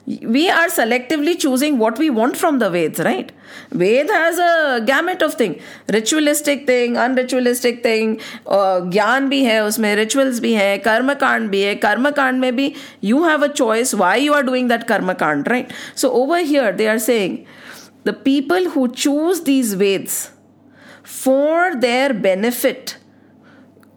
[0.07, 3.32] we are selectively choosing what we want from the Veds, right?
[3.71, 5.59] Ved has a gamut of thing,
[5.89, 11.61] ritualistic thing, unritualistic thing, uh, ज्ञान भी है उसमें rituals भी है कर्म कांड भी
[11.61, 12.73] है कर्म कांड में भी
[13.03, 15.71] you have a choice why you are doing that karma kand, right?
[15.95, 17.38] So over here they are saying
[18.03, 20.29] the people who choose these Veds
[21.03, 22.97] for their benefit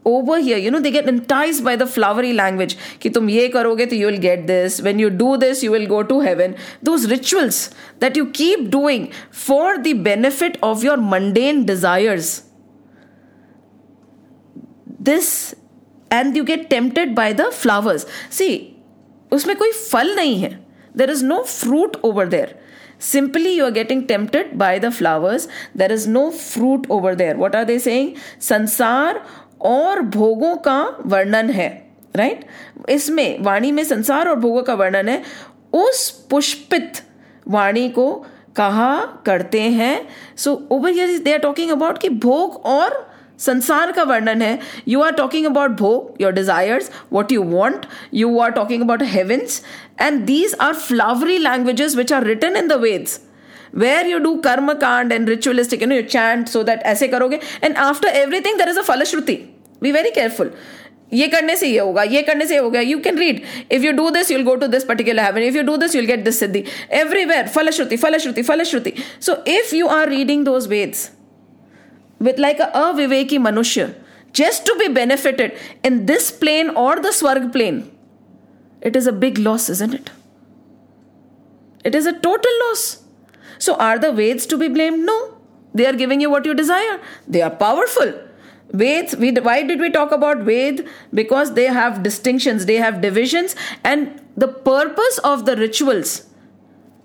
[0.05, 3.87] over here you know they get enticed by the flowery language कि तुम ये करोगे
[3.87, 7.07] तो you will get this when you do this you will go to heaven those
[7.11, 7.71] rituals
[8.01, 12.43] that you keep doing for the benefit of your mundane desires
[15.11, 15.55] this
[16.11, 18.07] and you get tempted by the flowers
[18.41, 18.53] see
[19.33, 20.53] उसमें कोई फल नहीं है
[20.95, 22.51] there is no fruit over there
[23.07, 25.47] simply you are getting tempted by the flowers
[25.81, 28.13] there is no fruit over there what are they saying
[28.51, 29.17] sansar
[29.62, 31.70] और भोगों का वर्णन है
[32.16, 32.46] राइट
[32.90, 35.22] इसमें, वाणी में संसार और भोगों का वर्णन है।
[35.76, 37.02] उस पुष्पित
[37.48, 38.12] वाणी को
[38.56, 40.08] कहा करते हैं।
[40.38, 43.08] So over here they are talking about कि भोग और
[43.40, 44.58] संसार का वर्णन है।
[44.88, 49.62] You are talking about bhog your desires what you want you are talking about heavens
[50.02, 53.20] and these are flowery languages which are written in the Vedas
[53.76, 54.36] where you do
[54.74, 57.40] karmakand and ritualistic you know you chant so that ऐसे करोगे.
[57.64, 59.36] And after everything there is a phalashruti
[59.84, 60.52] be very careful
[61.14, 62.80] ये करने से ये होगा, ये करने से ये होगा.
[62.80, 63.42] You can read
[63.72, 66.06] if you do this you'll go to this particular heaven if you do this you'll
[66.06, 66.64] get this siddhi
[67.26, 71.10] everywhere phalashruti phalashruti phalashruti so if you are reading those Vedas
[72.22, 73.90] with like a अविवेकी मनुष्य
[74.36, 75.54] just to be benefited
[75.86, 77.84] in this plane और the swarg plane
[78.82, 80.10] it is a big loss is in it
[81.86, 82.99] it is a total loss
[83.60, 85.06] so, are the Veds to be blamed?
[85.06, 85.38] No.
[85.74, 87.00] They are giving you what you desire.
[87.28, 88.14] They are powerful.
[88.72, 90.88] Veds, we, why did we talk about Ved?
[91.14, 96.28] Because they have distinctions, they have divisions, and the purpose of the rituals.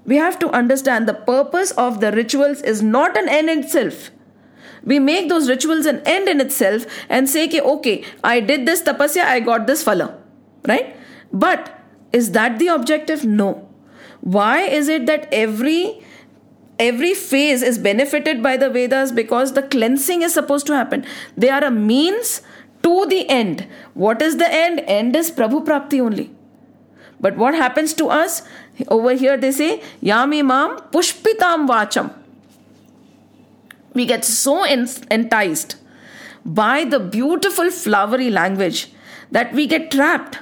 [0.06, 4.10] We have to understand the purpose of the rituals is not an end in itself.
[4.84, 9.24] We make those rituals an end in itself and say, okay, I did this tapasya,
[9.24, 10.14] I got this phala.
[10.68, 10.96] Right?
[11.32, 11.80] But
[12.12, 13.24] is that the objective?
[13.24, 13.68] No.
[14.20, 16.02] Why is it that every
[16.78, 21.04] every phase is benefited by the Vedas because the cleansing is supposed to happen.
[21.36, 22.42] They are a means
[22.82, 23.66] to the end.
[23.94, 24.80] What is the end?
[24.86, 26.30] End is Prabhu Prapti only.
[27.20, 28.42] But what happens to us?
[28.88, 32.12] Over here they say, Yami Mam Pushpitam Vacham.
[33.94, 35.76] We get so enticed
[36.44, 38.92] by the beautiful flowery language
[39.30, 40.38] that we get trapped.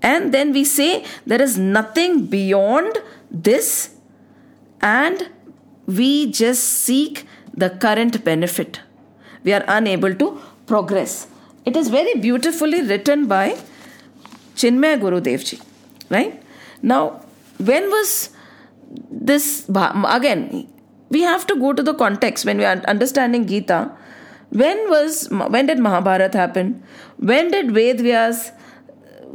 [0.00, 2.98] And then we say there is nothing beyond
[3.30, 3.93] this
[4.84, 5.28] and
[5.86, 8.80] we just seek the current benefit.
[9.42, 11.26] We are unable to progress.
[11.64, 13.56] It is very beautifully written by
[14.56, 15.58] Chinmay Gurudev ji.
[16.10, 16.42] Right?
[16.82, 17.22] Now,
[17.58, 18.30] when was
[19.10, 20.68] this again?
[21.08, 23.90] We have to go to the context when we are understanding Gita.
[24.50, 26.82] When was when did Mahabharata happen?
[27.18, 28.50] When did Ved Vyas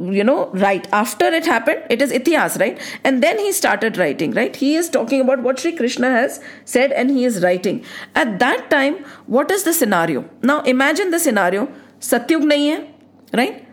[0.00, 2.80] you know write after it happened it is itihas right?
[3.04, 4.54] And then he started writing right?
[4.54, 7.84] He is talking about what Sri Krishna has said and he is writing.
[8.14, 10.28] At that time what is the scenario?
[10.42, 11.66] Now imagine the scenario.
[12.00, 12.88] Satyug nahi hai
[13.34, 13.66] right?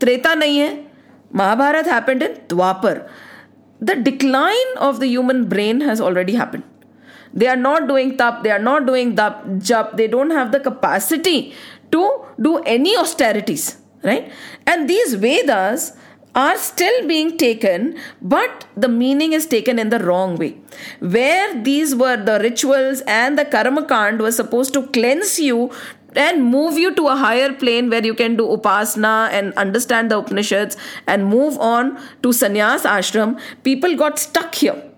[0.00, 0.84] Treta nahi hai.
[1.32, 3.08] Mahabharat happened in dwapar.
[3.80, 6.64] The decline of the human brain has already happened.
[7.34, 9.30] They are not doing tap they are not doing the
[9.68, 11.54] jap they don't have the capacity
[11.90, 14.32] to do any austerities right?
[14.66, 15.92] And these Vedas
[16.34, 20.56] are still being taken, but the meaning is taken in the wrong way.
[21.00, 25.70] Where these were the rituals and the karma kand was supposed to cleanse you
[26.16, 30.18] and move you to a higher plane where you can do upasana and understand the
[30.18, 30.76] Upanishads
[31.06, 34.91] and move on to sannyas ashram, people got stuck here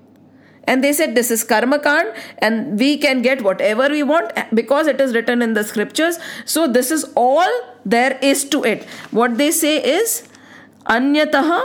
[0.65, 4.87] And they said this is karma kand and we can get whatever we want because
[4.87, 6.19] it is written in the scriptures.
[6.45, 7.49] So this is all
[7.85, 8.83] there is to it.
[9.11, 10.27] What they say is
[10.85, 11.61] anyataha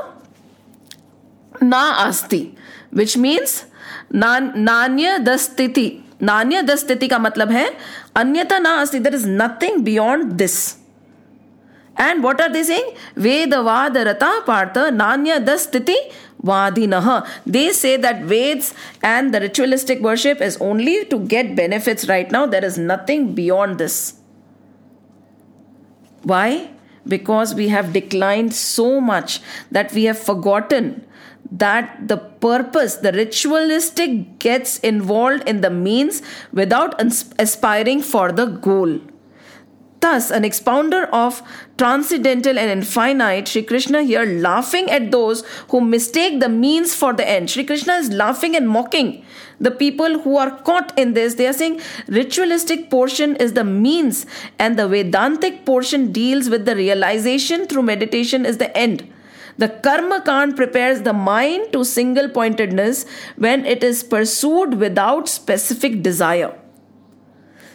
[1.61, 2.57] na asti,
[2.91, 3.67] which means
[4.13, 6.05] nanya dastiti.
[6.23, 7.67] नान्य दस्थिति का मतलब है
[8.17, 10.57] अन्यथा ना अस्ति there is nothing beyond this
[12.01, 15.97] and what are they saying वेद वाद रता पार्थ नान्य दस्थिति
[16.44, 17.28] Vadinaha.
[17.46, 18.74] They say that Veds
[19.04, 22.46] and the ritualistic worship is only to get benefits right now.
[22.46, 24.16] There is nothing beyond this.
[26.24, 26.70] Why?
[27.08, 31.06] Because we have declined so much that we have forgotten
[31.52, 36.22] that the purpose, the ritualistic gets involved in the means
[36.54, 37.02] without
[37.40, 39.00] aspiring for the goal.
[40.02, 41.42] Thus, an expounder of
[41.78, 47.28] transcendental and infinite, Sri Krishna here laughing at those who mistake the means for the
[47.28, 47.50] end.
[47.50, 49.26] Sri Krishna is laughing and mocking
[49.60, 51.36] the people who are caught in this.
[51.36, 54.26] They are saying ritualistic portion is the means,
[54.58, 59.12] and the Vedantic portion deals with the realization through meditation is the end.
[59.58, 66.02] The karma kand prepares the mind to single pointedness when it is pursued without specific
[66.02, 66.58] desire.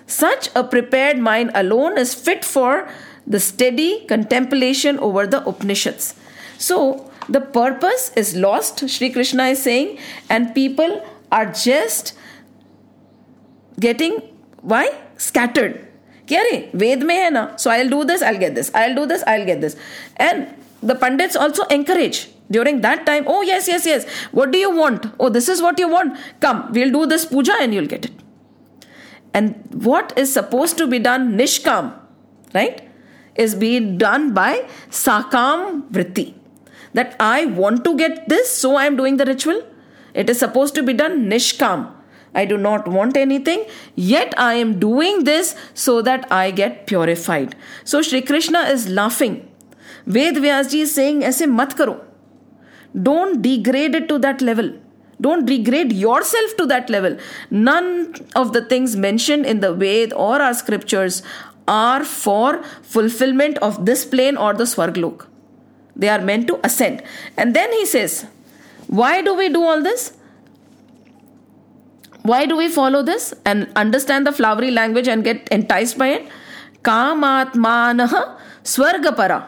[0.08, 2.90] Such a prepared mind alone is fit for
[3.28, 6.16] the steady contemplation over the Upanishads.
[6.58, 10.00] So, the purpose is lost, Sri Krishna is saying,
[10.30, 12.14] and people are just
[13.80, 14.22] getting
[14.62, 14.90] why?
[15.18, 15.86] Scattered.
[16.28, 19.06] क्या रे वेद में है ना सो I do this I get this I do
[19.12, 19.76] this I get this
[20.22, 20.46] and
[20.86, 24.06] the pandits also encourage during that time oh yes yes yes
[24.38, 26.16] what do you want oh this is what you want
[26.46, 28.23] come we'll do this puja and you'll get it
[29.34, 31.94] and what is supposed to be done nishkam,
[32.54, 32.90] right,
[33.36, 36.34] is being done by sakam vritti.
[36.94, 39.62] That I want to get this, so I am doing the ritual.
[40.14, 41.92] It is supposed to be done nishkam.
[42.34, 43.66] I do not want anything,
[43.96, 47.56] yet I am doing this so that I get purified.
[47.84, 49.48] So Shri Krishna is laughing.
[50.06, 52.00] Ved Vyasji is saying, ऐसे मत करो.
[53.04, 54.74] Don't degrade it to that level.
[55.21, 57.17] Don't degrade yourself to that level.
[57.51, 61.23] None of the things mentioned in the Ved or our scriptures
[61.67, 65.27] are for fulfillment of this plane or the Swarglok.
[65.97, 67.03] They are meant to ascend.
[67.37, 68.27] And then he says,
[68.89, 70.13] Why do we do all this?
[72.23, 76.29] Why do we follow this and understand the flowery language and get enticed by it?
[76.83, 79.47] Kamatmanah Swargapara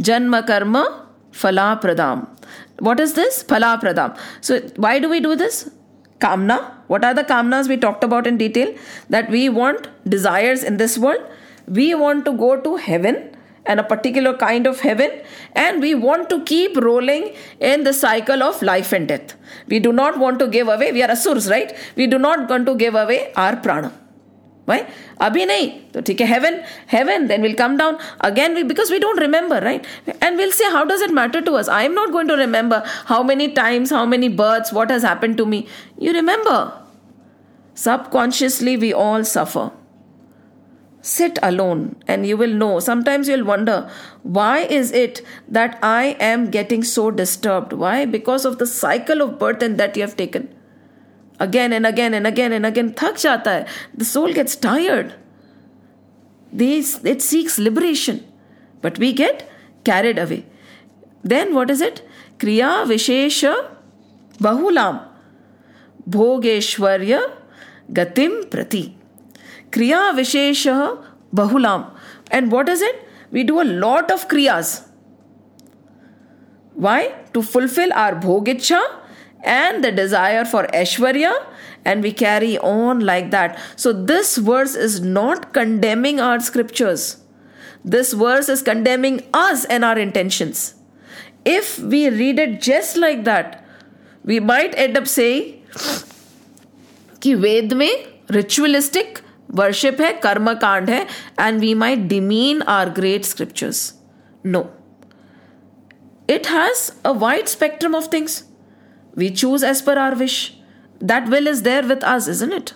[0.00, 2.37] Janma Karma Pradam.
[2.80, 3.42] What is this?
[3.42, 4.16] Phala Pradam.
[4.40, 5.70] So, why do we do this?
[6.20, 6.74] Kamna.
[6.88, 8.74] What are the kamnas we talked about in detail?
[9.08, 11.22] That we want desires in this world.
[11.66, 15.10] We want to go to heaven and a particular kind of heaven,
[15.52, 19.34] and we want to keep rolling in the cycle of life and death.
[19.66, 21.76] We do not want to give away, we are asurs, right?
[21.94, 23.92] We do not want to give away our prana
[24.68, 24.78] why?
[25.26, 25.66] Abhi nahi.
[25.94, 26.26] So, okay.
[26.32, 27.98] heaven heaven then we'll come down.
[28.20, 29.86] Again we, because we don't remember right?
[30.20, 31.68] And we'll say how does it matter to us?
[31.68, 35.38] I am not going to remember how many times how many births what has happened
[35.38, 35.66] to me.
[35.98, 36.58] You remember.
[37.74, 39.70] Subconsciously we all suffer.
[41.00, 42.80] Sit alone and you will know.
[42.80, 43.78] Sometimes you'll wonder
[44.22, 47.72] why is it that i am getting so disturbed?
[47.72, 48.04] Why?
[48.04, 50.54] Because of the cycle of birth and that you have taken.
[51.40, 53.66] Again and again and again and again थक जाता है
[53.98, 55.10] the soul gets tired
[57.06, 58.20] it seeks liberation
[58.84, 59.42] but we get
[59.86, 60.42] carried away
[61.26, 62.00] then what is it
[62.40, 63.44] क्रिया विशेष
[64.42, 65.00] बहुलाम
[66.08, 67.20] भोगेश्वर्य
[67.90, 68.82] गतिम प्रति
[69.72, 70.66] क्रिया विशेष
[71.34, 71.84] बहुलाम
[72.32, 74.78] and what is it we do a lot of kriyas
[76.74, 78.82] why to fulfil our bhog ichha
[79.43, 81.33] and the desire for Aishwarya,
[81.85, 83.59] and we carry on like that.
[83.75, 87.17] So, this verse is not condemning our scriptures,
[87.83, 90.75] this verse is condemning us and our intentions.
[91.45, 93.65] If we read it just like that,
[94.23, 95.59] we might end up saying
[97.21, 97.91] कि वेद में
[98.31, 99.19] ritualistic
[99.55, 101.01] worship है कर्म कांड है
[101.39, 103.91] and we might demean are great scriptures
[104.45, 104.63] no
[106.27, 108.43] it has a wide spectrum of things.
[109.18, 110.54] We choose as per our wish.
[111.00, 112.74] That will is there with us, isn't it?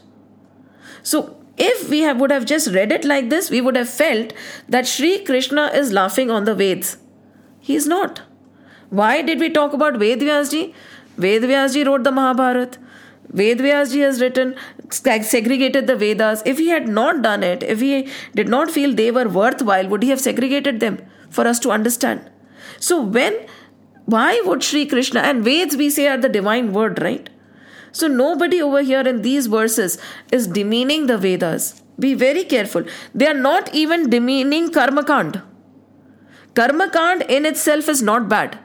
[1.02, 4.32] So, if we have, would have just read it like this, we would have felt
[4.68, 6.96] that Sri Krishna is laughing on the Veds.
[7.60, 8.22] He is not.
[8.90, 10.74] Why did we talk about Ved Vyasji?
[11.16, 12.78] Ved Vyasji wrote the Mahabharata.
[13.28, 14.56] Ved Vyasji has written,
[14.90, 16.42] segregated the Vedas.
[16.44, 20.02] If he had not done it, if he did not feel they were worthwhile, would
[20.02, 20.98] he have segregated them
[21.30, 22.28] for us to understand?
[22.80, 23.46] So when
[24.06, 27.28] why would Sri Krishna and Veds we say are the divine word, right?
[27.92, 29.98] So nobody over here in these verses
[30.32, 31.82] is demeaning the Vedas.
[31.98, 32.84] Be very careful.
[33.14, 35.42] They are not even demeaning Karmakand.
[36.54, 38.58] Karmakand in itself is not bad.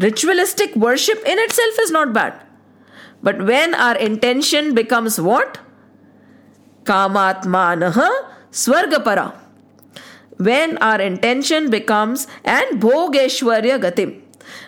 [0.00, 2.40] Ritualistic worship in itself is not bad.
[3.22, 5.58] But when our intention becomes what?
[6.84, 8.08] Kamatmanaha
[8.52, 9.34] Swargapara.
[10.36, 14.22] When our intention becomes and Bhogeshwarya Gatim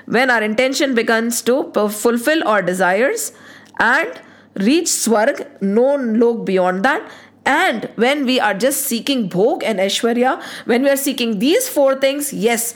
[0.07, 3.33] when our intention begins to fulfill our desires
[3.79, 4.21] and
[4.55, 7.11] reach Swarg, no lok beyond that.
[7.47, 11.97] And when we are just seeking Bhog and Aishwarya, when we are seeking these four
[11.97, 12.75] things, yes,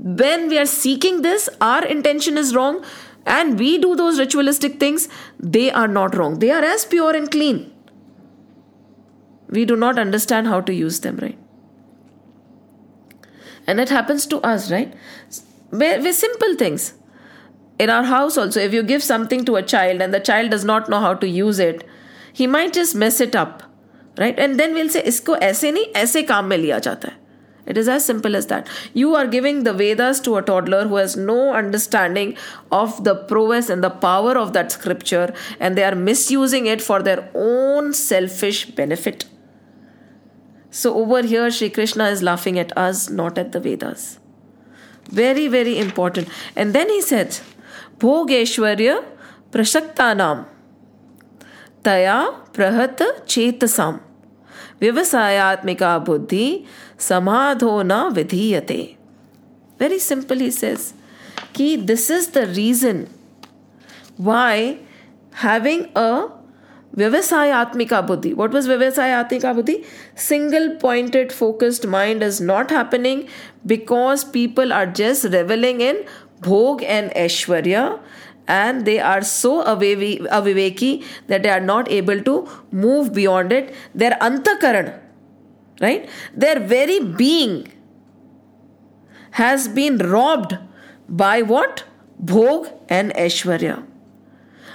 [0.00, 2.84] when we are seeking this, our intention is wrong,
[3.24, 5.08] and we do those ritualistic things,
[5.38, 6.38] they are not wrong.
[6.38, 7.72] They are as pure and clean.
[9.48, 11.38] We do not understand how to use them, right?
[13.66, 14.94] And it happens to us, right?
[15.70, 16.94] With simple things.
[17.78, 20.64] In our house, also, if you give something to a child and the child does
[20.64, 21.86] not know how to use it,
[22.32, 23.62] he might just mess it up,
[24.18, 24.38] right?
[24.38, 27.16] And then we'll say, isko aise nahi, aise kaam mein liya jata hai.
[27.66, 28.68] It is as simple as that.
[28.94, 32.36] You are giving the Vedas to a toddler who has no understanding
[32.70, 37.02] of the prowess and the power of that scripture, and they are misusing it for
[37.02, 39.24] their own selfish benefit.
[40.70, 44.20] So, over here, Sri Krishna is laughing at us, not at the Vedas.
[45.08, 46.28] Very, very important.
[46.54, 47.38] And then he said,
[47.98, 49.04] Bhogeshwarya
[49.50, 50.46] Prashaktanam
[51.82, 54.00] Taya Prahat Chetasam
[54.80, 56.66] Vyavasayatmika Buddhi
[56.98, 58.96] Samadho na vidhiyate.
[59.78, 60.94] Very simple, he says.
[61.52, 63.08] Ki this is the reason
[64.16, 64.78] why
[65.32, 66.30] having a
[66.96, 68.32] Vyavasayatmika buddhi.
[68.32, 69.84] What was Vyavasayatmika buddhi?
[70.14, 73.28] Single pointed focused mind is not happening
[73.66, 76.04] because people are just reveling in
[76.40, 78.00] bhog and aishwarya
[78.46, 83.74] and they are so aviveki that they are not able to move beyond it.
[83.94, 85.00] Their antakaran,
[85.80, 86.08] right?
[86.34, 87.72] Their very being
[89.32, 90.56] has been robbed
[91.08, 91.84] by what?
[92.24, 93.84] Bhog and Aishwarya.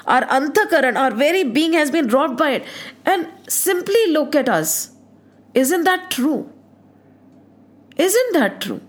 [0.05, 2.65] Our antakaran, our very being has been robbed by it.
[3.05, 4.91] And simply look at us.
[5.53, 6.51] Isn't that true?
[8.07, 8.81] Isn't that true?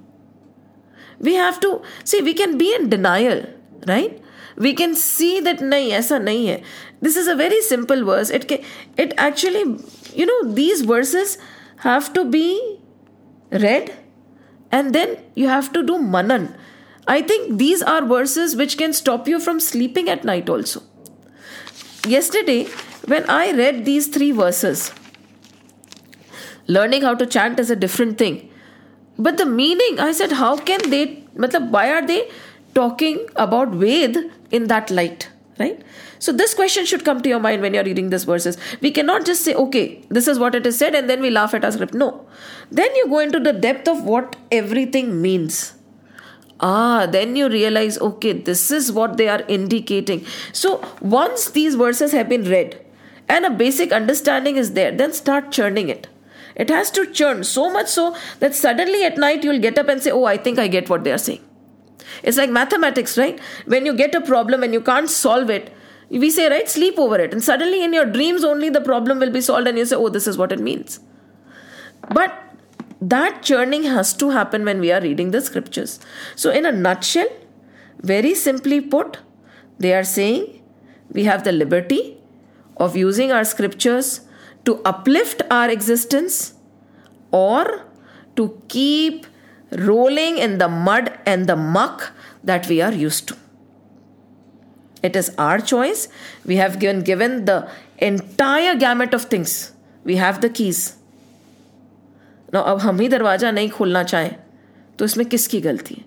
[1.18, 3.44] We have to see, we can be in denial,
[3.86, 4.20] right?
[4.56, 6.62] We can see that nahi, aisa nahi hai.
[7.00, 8.30] This is a very simple verse.
[8.30, 8.50] It
[8.96, 9.64] it actually,
[10.20, 11.38] you know, these verses
[11.88, 12.46] have to be
[13.50, 13.92] read
[14.70, 16.54] and then you have to do manan.
[17.06, 20.82] I think these are verses which can stop you from sleeping at night also.
[22.06, 22.68] Yesterday,
[23.06, 24.92] when I read these three verses,
[26.66, 28.48] learning how to chant is a different thing.
[29.18, 32.30] But the meaning, I said, how can they, matlab, why are they
[32.74, 35.28] talking about Ved in that light?
[35.58, 35.82] Right?
[36.18, 38.56] So this question should come to your mind when you're reading these verses.
[38.80, 41.52] We cannot just say, okay, this is what it is said, and then we laugh
[41.52, 41.94] at our script.
[41.94, 42.26] No.
[42.70, 45.74] Then you go into the depth of what everything means.
[46.60, 50.24] Ah, then you realize, okay, this is what they are indicating.
[50.52, 52.80] So once these verses have been read
[53.28, 56.06] and a basic understanding is there, then start churning it.
[56.54, 60.02] It has to churn so much so that suddenly at night you'll get up and
[60.02, 61.40] say, Oh, I think I get what they are saying.
[62.22, 63.38] It's like mathematics, right?
[63.66, 65.74] When you get a problem and you can't solve it,
[66.10, 67.32] we say, right, sleep over it.
[67.32, 70.10] And suddenly in your dreams only the problem will be solved and you say, oh,
[70.10, 71.00] this is what it means.
[72.10, 72.38] But
[73.00, 75.98] that churning has to happen when we are reading the scriptures.
[76.36, 77.28] So, in a nutshell,
[78.00, 79.18] very simply put,
[79.78, 80.62] they are saying
[81.10, 82.18] we have the liberty
[82.76, 84.20] of using our scriptures
[84.65, 86.53] to uplift our existence
[87.31, 87.85] or
[88.35, 89.25] to keep
[89.71, 92.11] rolling in the mud and the muck
[92.43, 93.35] that we are used to.
[95.03, 96.07] It is our choice.
[96.45, 99.73] We have given, given the entire gamut of things.
[100.03, 100.95] We have the keys.
[102.53, 104.35] Now, अब हम ही दरवाजा नहीं खोलना चाहें
[104.99, 106.05] तो इसमें किसकी गलती है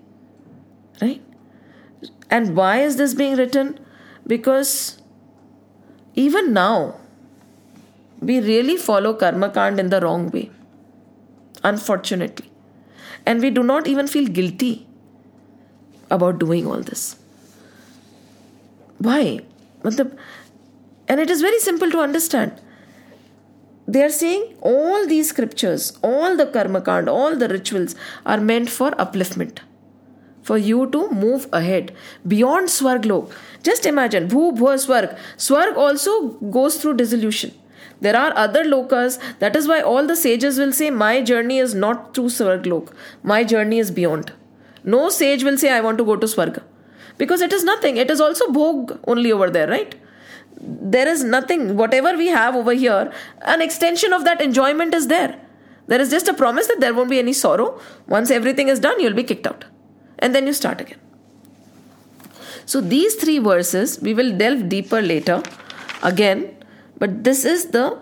[1.01, 3.73] right and Y is this being written
[4.27, 4.71] because
[6.15, 6.95] even now,
[8.28, 10.50] we really follow karma kand in the wrong way.
[11.62, 12.50] Unfortunately.
[13.24, 14.86] And we do not even feel guilty
[16.10, 17.16] about doing all this.
[18.98, 19.40] Why?
[19.84, 22.60] And it is very simple to understand.
[23.88, 28.70] They are saying all these scriptures, all the karma kand, all the rituals are meant
[28.70, 29.58] for upliftment.
[30.42, 31.92] For you to move ahead
[32.26, 33.32] beyond Swarglok.
[33.62, 35.16] Just imagine, Bhu Bhua Swarg.
[35.36, 37.52] Swarg also goes through dissolution.
[38.00, 39.18] There are other lokas.
[39.38, 42.92] That is why all the sages will say, My journey is not through Swarglok.
[43.22, 44.32] My journey is beyond.
[44.84, 46.62] No sage will say, I want to go to Swarga
[47.18, 47.96] because it is nothing.
[47.96, 49.94] It is also bhog only over there right?
[50.60, 51.76] There is nothing.
[51.76, 55.40] Whatever we have over here an extension of that enjoyment is there.
[55.86, 57.80] There is just a promise that there won't be any sorrow.
[58.06, 59.64] Once everything is done you'll be kicked out.
[60.18, 60.98] And then you start again.
[62.64, 65.42] So these three verses we will delve deeper later.
[66.02, 66.52] Again
[66.98, 67.98] but this is the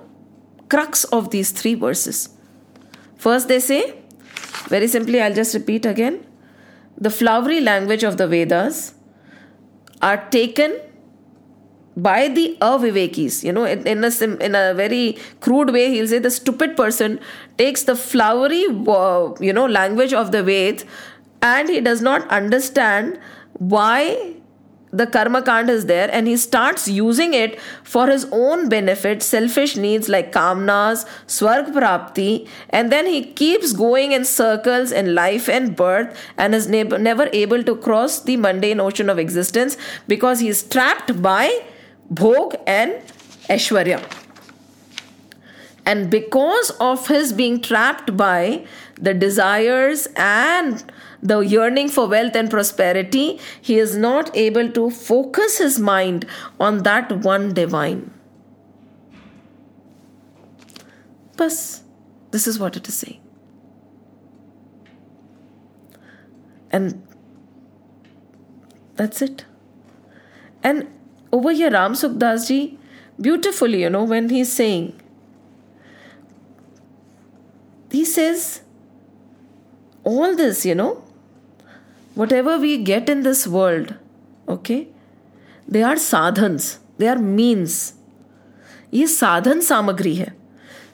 [0.69, 2.29] crux of these three verses.
[3.17, 3.99] First they say
[4.69, 6.25] very simply i'll just repeat again.
[6.97, 8.95] The flowery language of the vedas
[10.01, 10.81] are taken
[11.97, 13.43] by the avivekis.
[13.45, 17.19] You know in, a in a very crude way he'll say the stupid person
[17.59, 18.63] takes the flowery
[19.41, 20.85] you know language of the ved
[21.43, 23.19] and he does not understand
[23.59, 24.35] why
[25.01, 29.77] the karma kand is there and he starts using it for his own benefit, selfish
[29.77, 35.75] needs like kamnas, swarg prapti, and then he keeps going in circles in life and
[35.75, 39.77] birth and is never able to cross the mundane ocean of existence
[40.07, 41.47] because he is trapped by
[42.13, 42.93] bhog and
[43.49, 44.03] aishwarya.
[45.87, 48.65] And because of his being trapped by
[48.99, 50.83] the desires and
[51.25, 56.27] the yearning for wealth and prosperity, he is not able to focus his mind
[56.61, 58.13] on that one divine.
[61.37, 61.83] Bas,
[62.31, 63.21] this is what it is saying.
[66.71, 67.07] And
[68.97, 69.45] that's it.
[70.63, 70.89] And
[71.33, 72.79] over here, Ram Sukhdas ji,
[73.21, 75.01] beautifully, you know, when he's saying,
[77.91, 78.61] he says,
[80.03, 81.04] all this, you know,
[82.16, 83.96] whatever we get in this world,
[84.48, 84.88] okay,
[85.68, 87.94] they are sadhans, they are means.
[88.94, 90.34] ये साधन सामग्री है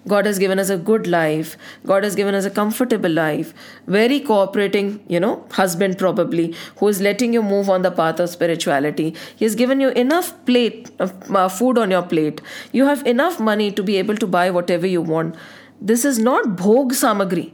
[0.08, 1.58] God has given us a good life.
[1.86, 3.54] God has given us a comfortable life.
[3.88, 8.30] Very cooperating, you know, husband probably, who is letting you move on the path of
[8.30, 9.16] spirituality.
[9.36, 12.42] He has given you enough plate of uh, food on your plate.
[12.72, 15.36] You have enough money to be able to buy whatever you want.
[15.82, 17.52] This is not bhog samagri.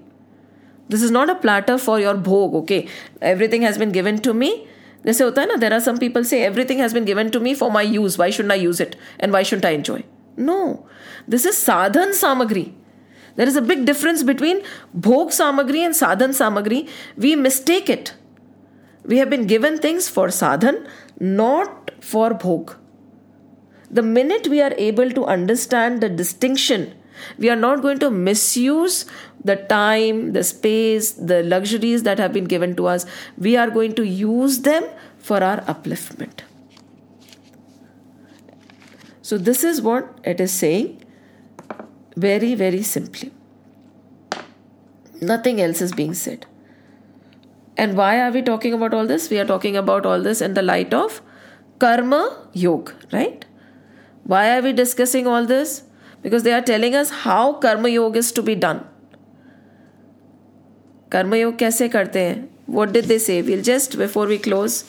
[0.90, 2.88] This is not a platter for your bhog, okay?
[3.22, 4.52] Everything has been given to me.
[5.06, 7.54] जैसे होता है ना there are some people say everything has been given to me
[7.56, 10.04] for my use why should I use it and why should I enjoy
[10.40, 10.58] no
[11.30, 12.66] this is sadhan samagri
[13.36, 14.58] there is a big difference between
[15.04, 16.80] bhog samagri and sadhan samagri
[17.26, 18.10] we mistake it
[19.12, 20.80] we have been given things for sadhan
[21.38, 22.74] not for bhog
[24.00, 26.86] the minute we are able to understand the distinction
[27.39, 29.07] we are not going to misuse
[29.45, 33.07] the time, the space, the luxuries that have been given to us.
[33.39, 34.85] We are going to use them
[35.19, 36.41] for our upliftment.
[39.23, 41.03] So, this is what it is saying
[42.17, 43.33] very, very simply.
[45.21, 46.47] Nothing else is being said.
[47.77, 49.29] And why are we talking about all this?
[49.31, 51.21] We are talking about all this in the light of
[51.79, 53.45] Karma Yoga, right?
[54.25, 55.83] Why are we discussing all this?
[56.27, 58.81] because they are telling us how karmayog is to be done
[61.13, 64.83] karmayog कैसे करते हैं what did they say will just before we close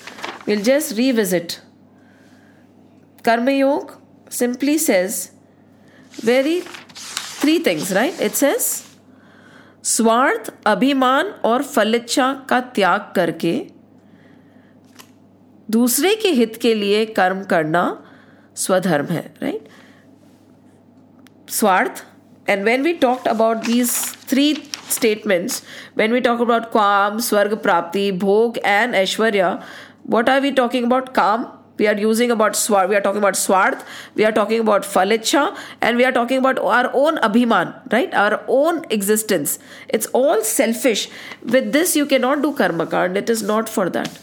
[0.48, 1.54] will just revisit
[3.26, 3.96] karmayog
[4.32, 5.30] simply says
[6.26, 6.60] very
[7.42, 8.62] three things right it says
[9.88, 13.56] swarth abhiman और फलिच्छा का त्याग करके
[15.70, 17.84] दूसरे के हित के लिए कर्म करना
[18.56, 19.68] स्वधर्म है right
[21.48, 22.04] Swarth.
[22.48, 25.64] And when we talked about these three statements,
[25.96, 29.64] when we talk about Kam, Swarga Prapti, Bhog, and Aishwarya,
[30.04, 31.14] what are we talking about?
[31.14, 31.48] Kam.
[31.78, 32.88] We are using about swar.
[32.88, 33.86] We are talking about swarth.
[34.16, 38.12] We are talking about falicha, and we are talking about our own abhiman, right?
[38.16, 39.60] Our own existence.
[39.90, 41.08] It's all selfish.
[41.44, 43.16] With this, you cannot do karma kand.
[43.16, 44.20] It is not for that.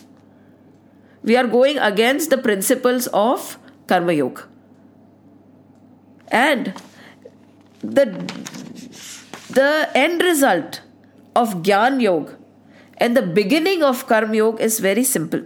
[1.23, 3.57] We are going against the principles of
[3.87, 4.49] karma yoga.
[6.27, 6.75] And
[7.84, 8.06] the
[9.52, 10.82] the end result
[11.36, 12.36] of Gyan Yoga
[12.98, 15.44] and the beginning of Karma Yoga is very simple.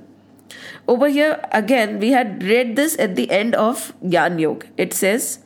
[0.88, 4.68] Over here, again, we had read this at the end of Gyan Yoga.
[4.78, 5.40] It says,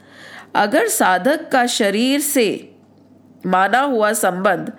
[0.55, 2.47] अगर साधक का शरीर से
[3.45, 4.71] माना हुआ संबंध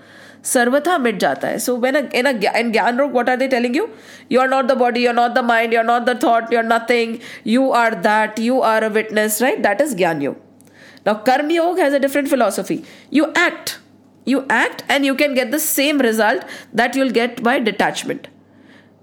[0.44, 3.86] सर्वथा मिट जाता है सो वेन इन इन ज्ञान रोग what are they telling you
[4.32, 6.52] you are not the body you are not the mind you are not the thought
[6.52, 7.16] you are nothing
[7.46, 10.36] you are that you are a witness right that is ज्ञान योग
[11.05, 12.85] now, Karma Yoga has a different philosophy.
[13.09, 13.79] You act,
[14.25, 16.43] you act, and you can get the same result
[16.73, 18.29] that you'll get by detachment.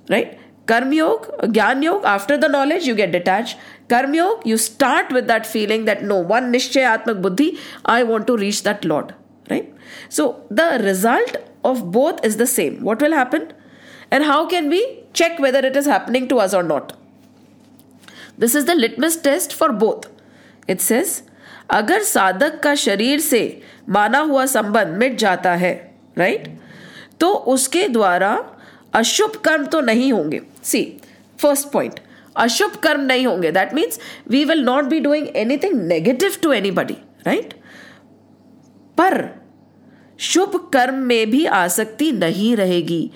[0.08, 0.38] Right?
[0.66, 3.58] Karma Yoga, Gyan Yoga, after the knowledge, you get detached.
[3.88, 8.26] Karma Yoga, you start with that feeling that no, one Nishchay Atmak Buddhi, I want
[8.28, 9.14] to reach that Lord.
[9.50, 9.72] Right?
[10.08, 12.82] So, the result of both is the same.
[12.82, 13.52] What will happen?
[14.10, 16.96] And how can we check whether it is happening to us or not?
[18.38, 20.08] This is the litmus test for both.
[20.66, 21.24] It says,
[21.70, 26.60] अगर साधक का शरीर से माना हुआ संबंध मिट जाता है राइट
[27.20, 28.46] तो उसके द्वारा
[28.94, 31.00] अशुभ कर्म तो नहीं होंगे। सी
[31.38, 32.00] फ़र्स्ट पॉइंट
[32.36, 33.98] अशुभ कर्म नहीं होंगे। That means
[34.28, 36.96] we will not be doing anything negative to any anybody
[37.26, 37.54] right
[38.98, 39.28] पर
[40.18, 43.10] शुभ कर्म में भी आसक्ति नहीं रहेगी।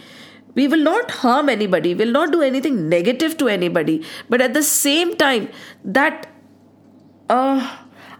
[0.59, 3.95] We will not harm anybody will not do anything negative to anybody
[4.33, 5.49] but at the same time
[5.97, 6.27] that
[7.29, 7.61] uh,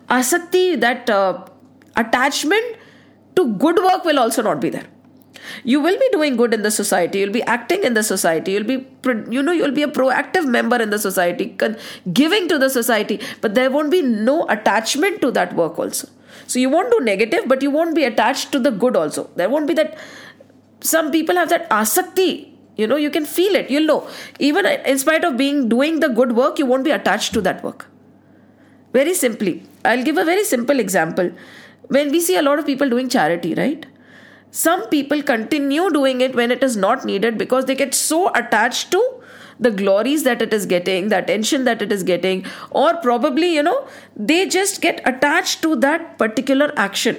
[0.09, 1.45] asakti, that uh,
[1.97, 2.77] attachment
[3.37, 4.87] to good work will also not be there.
[5.65, 8.71] you will be doing good in the society you'll be acting in the society you'll
[8.73, 8.87] be
[9.37, 11.47] you know you'll be a proactive member in the society
[12.13, 16.09] giving to the society but there won't be no attachment to that work also.
[16.47, 19.31] So you won't do negative but you won't be attached to the good also.
[19.37, 19.97] There won't be that
[20.81, 22.51] some people have that asakti.
[22.77, 24.09] You know you can feel it you'll know.
[24.39, 27.63] Even in spite of being doing the good work you won't be attached to that
[27.63, 27.87] work
[28.99, 31.31] very simply i'll give a very simple example
[31.97, 33.87] when we see a lot of people doing charity right
[34.63, 38.93] some people continue doing it when it is not needed because they get so attached
[38.93, 39.03] to
[39.59, 43.63] the glories that it is getting, the attention that it is getting, or probably, you
[43.63, 43.87] know,
[44.17, 47.17] they just get attached to that particular action.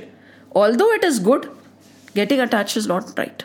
[0.54, 1.50] Although it is good,
[2.14, 3.44] getting attached is not right.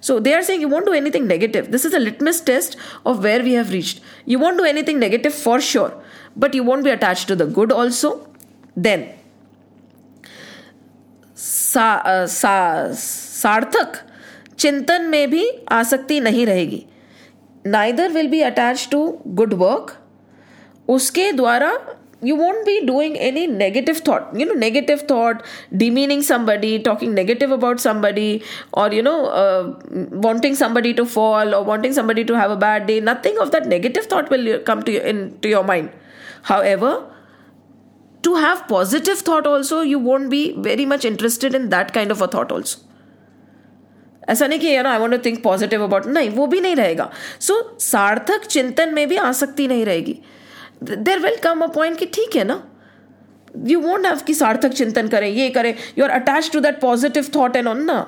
[0.00, 1.70] So they are saying you won't do anything negative.
[1.70, 4.00] This is a litmus test of where we have reached.
[4.24, 5.92] You won't do anything negative for sure,
[6.39, 8.27] but you won't be attached to the good also.
[8.75, 9.07] Then
[11.35, 13.97] सा, सा, सार्थक
[14.59, 16.85] चिंतन में भी आसक्ति नहीं रहेगी
[17.67, 19.01] neither will be attach to
[19.39, 19.95] good work
[20.95, 21.77] उसके द्वारा
[22.27, 25.43] you won't be doing any negative thought you know negative thought
[25.81, 28.41] demeaning somebody talking negative about somebody
[28.73, 29.73] or you know uh,
[30.27, 33.67] wanting somebody to fall or wanting somebody to have a bad day nothing of that
[33.67, 35.89] negative thought will come to you into your mind
[36.43, 36.93] however
[38.23, 42.21] to have positive thought also you won't be very much interested in that kind of
[42.21, 42.83] a thought also
[44.29, 46.75] ऐसा नहीं कि you know I want to think positive about नहीं वो भी नहीं
[46.75, 47.09] रहेगा
[47.39, 50.15] सो so, सार्थक चिंतन में भी आसक्ति नहीं रहेगी
[50.83, 52.61] there will come a point कि ठीक है ना
[53.67, 57.29] यू वोंट हैव कि सार्थक चिंतन करें ये करें you are attach to that positive
[57.35, 57.99] thought and on ना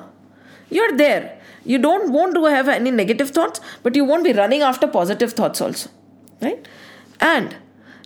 [0.72, 1.36] you are there
[1.70, 5.32] you don't want to have any negative thoughts but you won't be running after positive
[5.40, 5.90] thoughts also
[6.40, 6.68] right
[7.20, 7.56] and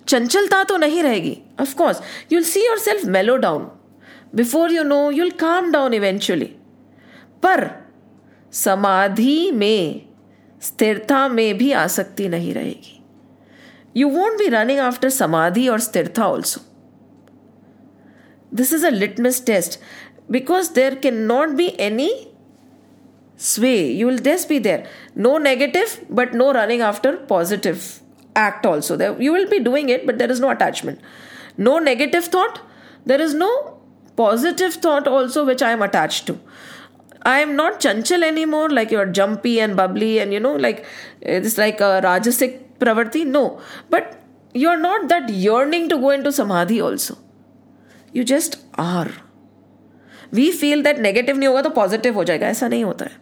[0.08, 2.02] चंचलता तो नहीं रहेगी of course
[2.32, 3.68] you'll see yourself mellow down
[4.36, 6.46] before you know you'll calm down eventually
[7.44, 7.68] पर
[8.54, 10.02] समाधि में,
[10.62, 13.02] स्थिरता में भी आसक्ति नहीं रहेगी.
[13.98, 16.62] You won't be running after समाधि और स्थिरता also
[18.54, 19.80] this is a litmus test
[20.32, 22.10] because there can not be any
[23.40, 23.92] sway.
[23.92, 24.86] You will just be there.
[25.16, 27.84] No negative, but no running after positive.
[28.37, 31.01] act also there you will be doing it but there is no attachment
[31.69, 32.61] no negative thought
[33.13, 33.51] there is no
[34.17, 36.39] positive thought also which i am attached to
[37.33, 40.85] i am not chanchal anymore like you're jumpy and bubbly and you know like
[41.21, 43.45] it's like a rajasic pravarti no
[43.91, 44.17] but
[44.63, 47.19] you're not that yearning to go into samadhi also
[48.13, 49.11] you just are
[50.39, 53.21] we feel that negative नहीं होगा तो positive हो जाएगा ऐसा नहीं होता है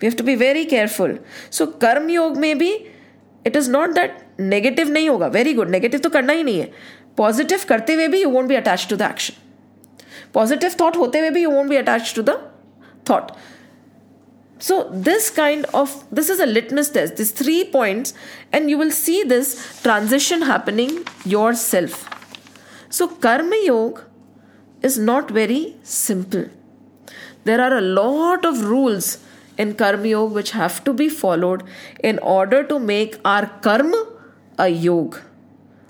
[0.00, 1.18] we have to B very careful
[1.58, 2.70] so कर्म योग में भी
[3.46, 6.71] it is not that negative नहीं होगा वेरी गुड नेगेटिव तो करना ही नहीं है।
[7.17, 9.33] पॉजिटिव करते हुए भी you won't be attach to the action
[10.33, 12.37] positive thought होते हुए भी you won't be attach to the
[13.09, 13.31] thought
[14.61, 18.15] so this kind of this is a litmus test this three points
[18.53, 20.97] and you will see this transition happening
[21.55, 21.97] yourself
[22.91, 24.01] so karma yoga
[24.85, 26.45] is not very simple
[27.45, 29.17] there are a lot of rules
[29.59, 31.63] in karmayoga which have to be followed
[32.05, 33.93] in order to make our karma
[34.59, 35.19] अयोग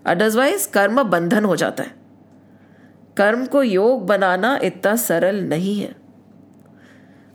[0.05, 1.99] otherwise कर्म बंधन हो जाता है
[3.17, 5.95] कर्म को योग बनाना इतना सरल नहीं है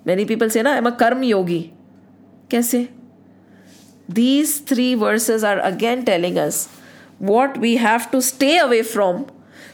[0.06, 1.60] मैनी पीपल से ना एम अ कर्म योगी
[2.50, 2.88] कैसे
[4.10, 6.68] these three verses are again telling us
[7.22, 9.24] what we have to stay away from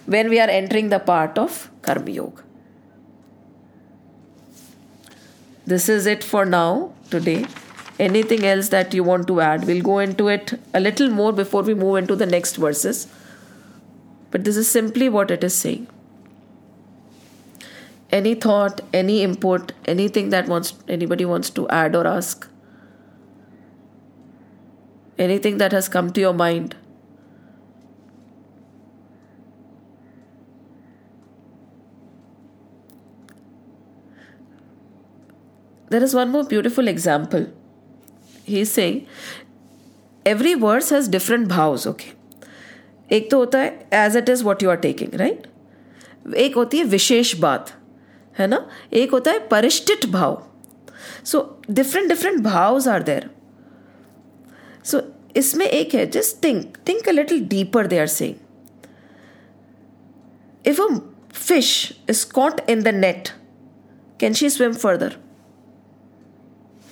[0.09, 2.43] when we are entering the part of karma yoga
[5.69, 7.45] this is it for now today
[7.99, 9.67] anything else that you want to add?
[9.67, 13.07] We'll go into it a little more before we move into the next verses.
[14.31, 15.89] But this is simply what it is saying.
[18.11, 22.49] Any thought any input anything that wants anybody wants to add or ask?
[25.19, 26.77] Anything that has come to your mind?
[35.89, 37.47] There is one more beautiful example
[38.49, 39.01] he is saying
[40.27, 42.11] every words has different भाव्स okay
[43.17, 45.47] एक तो होता है as it is what you are taking right
[46.37, 47.73] एक होती है विशेष बात
[48.39, 48.69] है ना?
[48.93, 50.43] एक होता है परिष्ठित भाव।
[51.25, 53.31] So different different भाव्स are there
[54.85, 55.03] so
[55.37, 58.35] इसमें एक है just think think a little deeper they are saying
[60.65, 60.85] if a
[61.37, 63.33] fish is caught in the net,
[64.21, 65.09] can she swim further?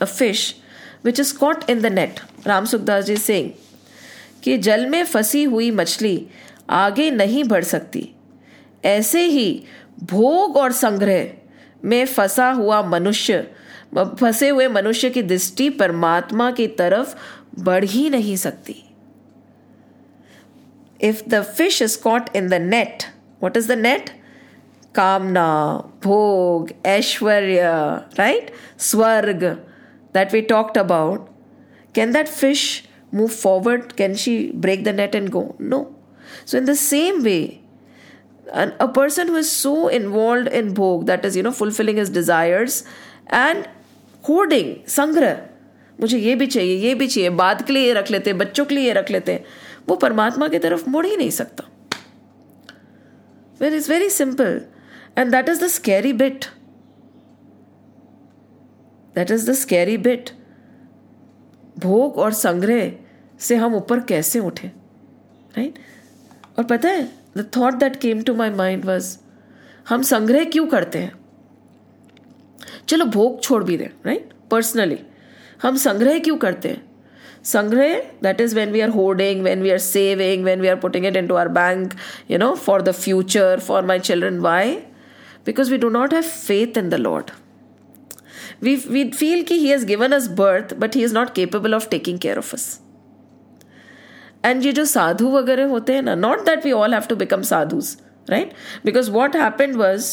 [0.00, 0.56] A fish
[1.04, 3.50] which is caught in the net Ram Sukhdas ji Singh
[4.44, 6.26] कि जल में फंसी हुई मछली
[6.70, 8.08] आगे नहीं बढ़ सकती।
[8.84, 9.62] ऐसे ही
[10.02, 11.30] भोग और संग्रह
[11.84, 13.46] में फंसा हुआ मनुष्य,
[13.96, 17.14] फंसे हुए मनुष्य की दृष्टि परमात्मा की तरफ़
[17.58, 18.76] बढ़ ही नहीं सकती।
[21.00, 23.04] If the fish is caught in the net
[23.42, 24.10] what is the net
[24.94, 25.48] कामना,
[26.04, 27.62] भोग, ऐश्वर्य
[28.18, 29.44] राइट स्वर्ग।
[30.13, 31.27] That we talked about
[31.95, 32.63] can that fish
[33.13, 35.83] move forward can she break the net and go no
[36.45, 37.37] so in the same way
[38.53, 42.11] and a person who is so involved in bhog that is you know fulfilling his
[42.11, 42.83] desires
[43.41, 43.67] and
[44.23, 45.35] hoarding sangrah
[45.99, 48.63] मुझे ये भी चाहिए ये भी चाहिए बाद के लिए ये रख लेते हैं बच्चों
[48.65, 49.43] के लिए ये रख लेते हैं
[49.89, 51.63] वो परमात्मा की तरफ मुड़ ही नहीं सकता
[53.61, 54.59] where is very simple
[55.17, 56.45] and that is the scary bit
[59.20, 60.30] that is the scary bit
[61.78, 62.92] भोग और संग्रह
[63.40, 64.68] से हम ऊपर कैसे उठे?
[65.56, 65.78] राइट
[66.58, 67.02] और पता है
[67.36, 69.16] the thought that came to my mind was
[69.88, 71.12] हम संग्रह क्यों करते हैं?
[72.88, 74.98] चलो भोग छोड़ भी दें राइट पर्सनली
[75.62, 76.82] हम संग्रह क्यों करते हैं?
[77.44, 81.06] संग्रह that is when we are hoarding when we are saving when we are putting
[81.06, 81.94] it into our bank
[82.30, 84.74] you know for the future for my children why
[85.46, 87.30] because we do not have faith in the lord
[88.61, 91.87] we we feel कि he has given us birth but he is not capable of
[91.89, 92.67] taking care of us
[94.45, 97.41] and ये जो साधु वगैरह होते हैं ना not that we all have to become
[97.43, 97.97] sadhus
[98.27, 98.51] right
[98.85, 100.09] because what happened was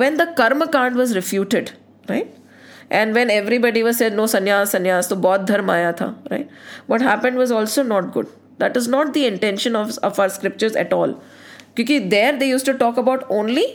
[0.00, 1.70] when the कर्म कांड was refuted
[2.10, 2.34] right
[2.92, 6.48] and when everybody was said no संन्यास संन्यास तो बौद्ध धर्म आया था right
[6.90, 8.26] what happened was also not good
[8.60, 11.14] that is not the intention of of our scriptures at all
[11.76, 13.66] क्योंकि देर दे use to talk about only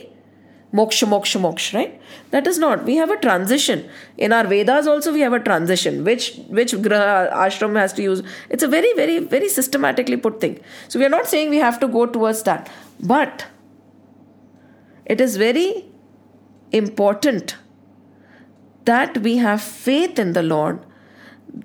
[0.73, 2.01] moksha moksha moksha right?
[2.31, 2.83] That is not.
[2.83, 3.89] We have a transition.
[4.17, 6.03] In our vedas also we have a transition.
[6.03, 8.23] Which which graha ashram has to use.
[8.49, 10.59] It's a very very very systematically put thing.
[10.87, 12.69] So we are not saying we have to go towards that.
[12.99, 13.45] But
[15.05, 15.85] it is very
[16.71, 17.55] important
[18.85, 20.79] that we have faith in the lord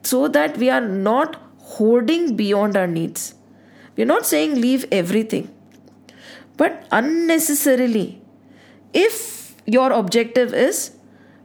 [0.03, 3.35] so that we are not hoarding beyond our needs.
[3.97, 5.53] We're not saying leave everything.
[6.57, 8.22] But unnecessarily
[8.93, 10.93] if your objective is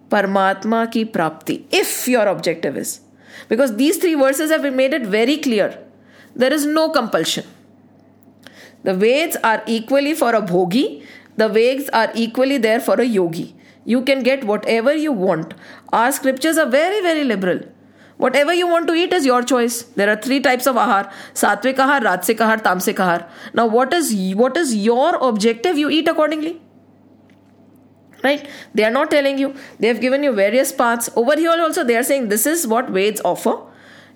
[0.10, 3.02] Paramatma ki prapti, if your objective is.
[3.50, 5.78] Because these three verses have made it very clear.
[6.36, 7.46] There is no compulsion.
[8.84, 13.56] The Veds are equally for a bhogi, the Veds are equally there for a yogi.
[13.86, 15.54] You can get whatever you want.
[15.92, 17.60] Our scriptures are very, very liberal.
[18.18, 19.84] Whatever you want to eat is your choice.
[19.84, 23.28] There are three types of ahar: satvik ahar, rajsik ahar, tamsik ahar.
[23.54, 25.78] Now, what is what is your objective?
[25.78, 26.60] You eat accordingly
[28.28, 28.48] right?
[28.74, 29.56] They are not telling you.
[29.80, 31.10] They have given you various paths.
[31.16, 33.56] Over here also they are saying this is what Veds offer.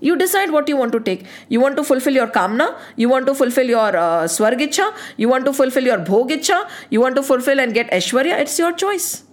[0.02, 1.26] You decide what you want to take.
[1.48, 4.88] You want to fulfill your kamna you want to fulfill your uh, swargicha
[5.18, 6.60] you want to fulfill your bhogicha
[6.90, 9.24] you want to fulfill and get aishwarya it's your choice.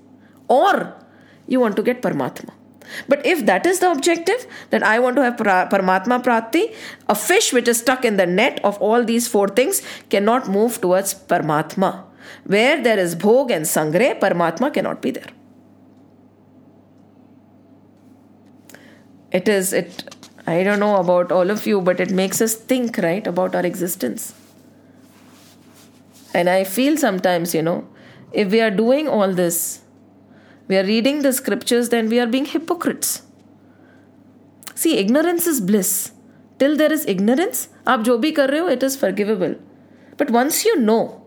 [0.48, 0.94] Or
[1.46, 2.52] you want to get paramatma.
[3.06, 6.62] But if that is the objective that i want to have paramatma prati
[7.14, 9.82] a fish which is stuck in the net of all these four things
[10.14, 11.90] cannot move towards paramatma
[12.44, 15.26] where there is bhog and sangrah, Paramatma cannot be there.
[19.30, 20.14] It is, it,
[20.46, 23.66] I don't know about all of you, but it makes us think, right, about our
[23.66, 24.34] existence.
[26.32, 27.86] And I feel sometimes, you know,
[28.32, 29.80] if we are doing all this,
[30.66, 33.22] we are reading the scriptures, then we are being hypocrites.
[34.74, 36.12] See, ignorance is bliss.
[36.58, 39.54] Till there is ignorance, aap jo bhi kar rahe ho, it is forgivable.
[40.16, 41.24] But once you know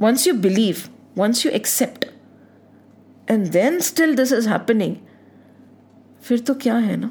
[0.00, 2.06] once you believe, once you accept,
[3.28, 4.98] and then still this is happening,
[6.22, 7.10] फिर तो क्या है ना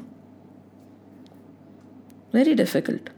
[2.36, 3.08] very difficult.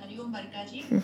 [0.00, 0.84] Hariom Barkaji.
[0.84, 1.00] Hmm.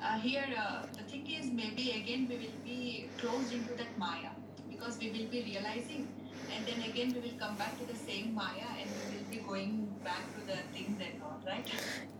[0.00, 4.30] Uh, here, uh, the thing is, maybe again we will be closed into that Maya
[4.70, 6.06] because we will be realizing,
[6.54, 9.42] and then again we will come back to the same Maya and we will be
[9.48, 11.11] going back to the things that
[11.45, 11.67] right?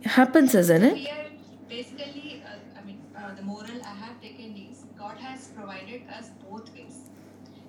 [0.06, 0.98] Happens, isn't it?
[0.98, 1.26] Here,
[1.70, 6.30] basically, uh, I mean, uh, the moral I have taken is God has provided us
[6.50, 7.10] both ways.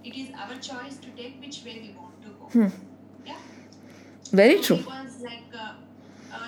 [0.04, 2.68] It is our choice to take which way we want to go.
[2.68, 2.76] Hmm.
[3.26, 3.38] Yeah.
[4.32, 4.76] Very so true.
[4.76, 5.74] He was like, uh,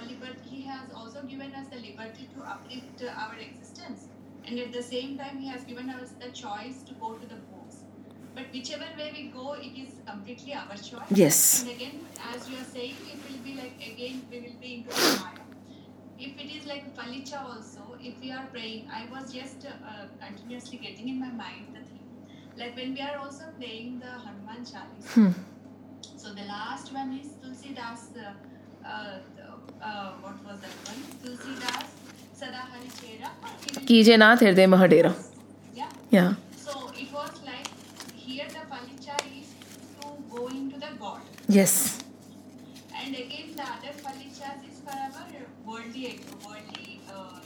[0.09, 4.09] liberty, he has also given us the liberty to uplift our existence,
[4.47, 7.37] and at the same time, he has given us the choice to go to the.
[8.37, 11.13] But whichever way we go, it is completely our choice.
[11.21, 11.39] Yes.
[11.63, 12.01] And again,
[12.33, 15.45] as you are saying, it will be like again we will be into the Maya.
[16.27, 20.79] If it is like Palicha also, if we are praying, I was just uh, continuously
[20.85, 22.05] getting in my mind the thing.
[22.63, 25.11] Like when we are also playing the Hanuman Chalis.
[25.15, 25.31] Hmm.
[26.17, 28.09] So the last one is Tulsi Das.
[28.17, 28.33] Uh,
[28.87, 29.19] uh,
[29.83, 31.01] uh, what was that one?
[31.25, 31.89] Tulsi Das.
[32.43, 33.31] Sada Hari Chera.
[33.89, 35.15] कीजे नाथ हृदय महडेरा
[35.79, 35.89] Yeah.
[36.11, 36.35] Yeah.
[40.98, 41.20] God.
[41.48, 42.02] Yes.
[42.94, 45.27] And again, the other palichas is for our
[45.66, 47.40] worldly, worldly, uh,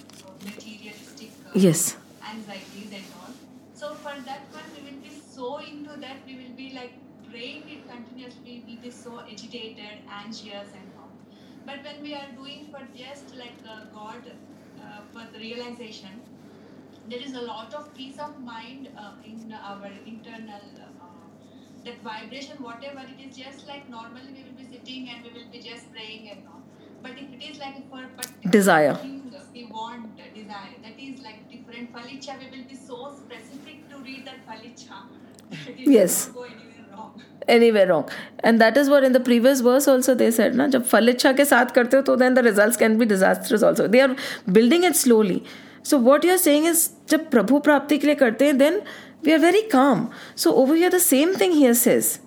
[0.45, 1.97] materialistic uh, Yes.
[2.27, 3.33] anxieties and all.
[3.75, 6.93] So for that one, we will be so into that, we will be like
[7.31, 11.11] praying it continuously, we will be so agitated, anxious and all.
[11.67, 14.23] But when we are doing for just like uh, God,
[14.83, 16.21] uh, for the realization,
[17.09, 20.90] there is a lot of peace of mind uh, in our internal uh,
[21.85, 25.51] that vibration, whatever it is, just like normally we will be sitting and we will
[25.53, 26.63] be just praying and all.
[27.03, 28.99] But if it is like a for particular desire,
[29.55, 30.75] we want desire.
[30.83, 31.93] That is like different.
[31.93, 35.03] Falicha, we will be so specific to read that falicha.
[35.97, 36.29] yes.
[37.49, 38.11] Anyway wrong
[38.45, 41.33] and that is where in the previous verse also they said ना जब फल इच्छा
[41.33, 44.17] के साथ करते हो तो then the result can be disasters also they are
[44.49, 45.41] building it slowly
[45.91, 48.81] so what you are saying is जब प्रभु प्राप्ति के लिए करते हैं then
[49.25, 50.07] we are very calm
[50.37, 52.19] so over you are the same thing here says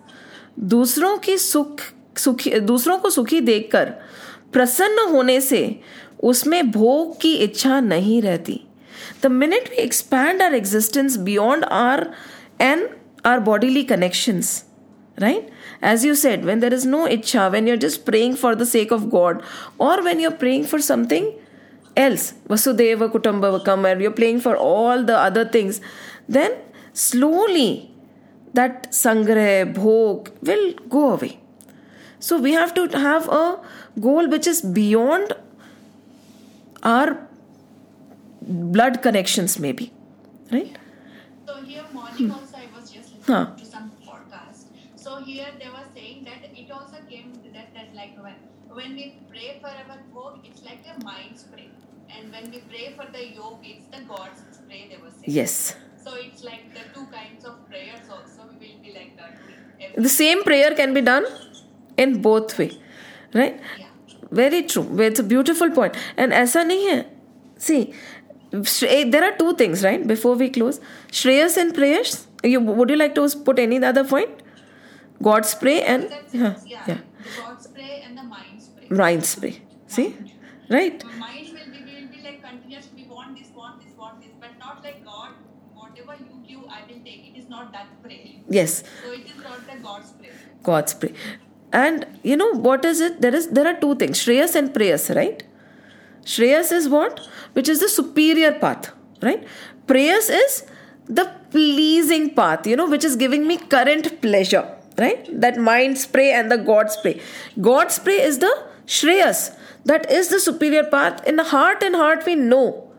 [0.59, 1.81] दूसरों की सुख,
[2.17, 3.93] सुखी, दूसरों को सुखी देखकर
[4.53, 5.63] प्रसन्न होने से
[6.23, 8.59] उसमें भोग की इच्छा नहीं रहती।
[9.23, 12.09] The minute we expand our existence beyond our
[12.61, 12.87] and
[13.25, 14.63] our bodily connections
[15.17, 15.49] right
[15.83, 18.63] as you said when there is no इच्छा when you are just praying for the
[18.67, 19.41] sake of God
[19.81, 21.31] और when you are praying for something
[21.97, 23.07] else Vasudhaiva
[23.65, 25.81] Kutumbakam uh you are playing for all the other things
[26.31, 26.55] then
[26.93, 27.89] slowly
[28.53, 30.65] that sangrah bhog will
[30.95, 31.31] go away
[32.19, 33.45] so we have to have a
[34.07, 35.33] goal which is beyond
[36.83, 37.27] our
[38.75, 39.91] blood connections maybe
[40.51, 40.77] right
[41.47, 43.45] So here morning also I was just listening Huh.
[43.59, 44.63] to some podcast.
[45.03, 48.37] So here they were saying that it also came that that like when
[48.79, 51.67] when we pray for our bhog, it's like a mind spray,
[52.15, 54.81] and when we pray for the yoga, it's the God's spray.
[54.91, 55.35] They were saying.
[55.39, 55.55] yes
[56.03, 60.01] so it's like the two kinds of Preyas also we will be like that.
[60.01, 61.25] The same prayer can be done
[61.97, 62.71] in both way,
[63.33, 63.59] right?
[63.79, 63.87] Yeah.
[64.31, 64.85] Very true.
[64.99, 65.95] It's a beautiful point.
[66.17, 67.05] And ऐसा नहीं है.
[67.57, 67.93] See,
[68.53, 70.05] eh, there are two things, right?
[70.05, 70.79] Before we close,
[71.11, 72.27] Shreyas and prayers.
[72.43, 74.41] You, would you like to put any other point?
[75.21, 76.83] God's pray and yeah, yeah.
[76.87, 76.97] yeah.
[77.37, 78.87] God's pray and the mind's pray.
[78.89, 79.61] Mind's pray.
[79.87, 80.15] See,
[80.69, 81.03] right?
[81.17, 81.52] Mind
[87.55, 88.19] not that pray.
[88.57, 90.31] yes So it is not the God's pray.
[90.69, 91.13] God's pray.
[91.81, 93.21] And you know what is it?
[93.21, 95.41] There is there are two things, Shreyas and Preyas, right?
[96.33, 97.19] Shreyas is what?
[97.53, 99.47] Which is the superior path, right?
[99.87, 100.63] Preyas is
[101.07, 101.25] the
[101.55, 104.63] pleasing path, you know, which is giving me current pleasure,
[104.97, 105.27] right?
[105.41, 107.19] That mind spray and the God spray.
[107.59, 108.53] God spray is the
[108.85, 109.43] Shreyas.
[109.85, 111.27] That is the superior path.
[111.27, 112.91] In the heart and heart, we know.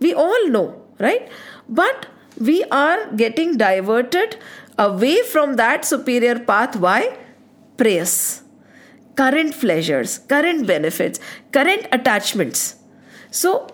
[0.00, 1.28] We all know, right?
[1.68, 2.06] But
[2.38, 4.36] we are getting diverted
[4.78, 6.76] away from that superior path.
[6.76, 7.18] Why?
[7.76, 8.42] Preyas,
[9.16, 11.20] current pleasures, current benefits,
[11.52, 12.76] current attachments.
[13.30, 13.68] So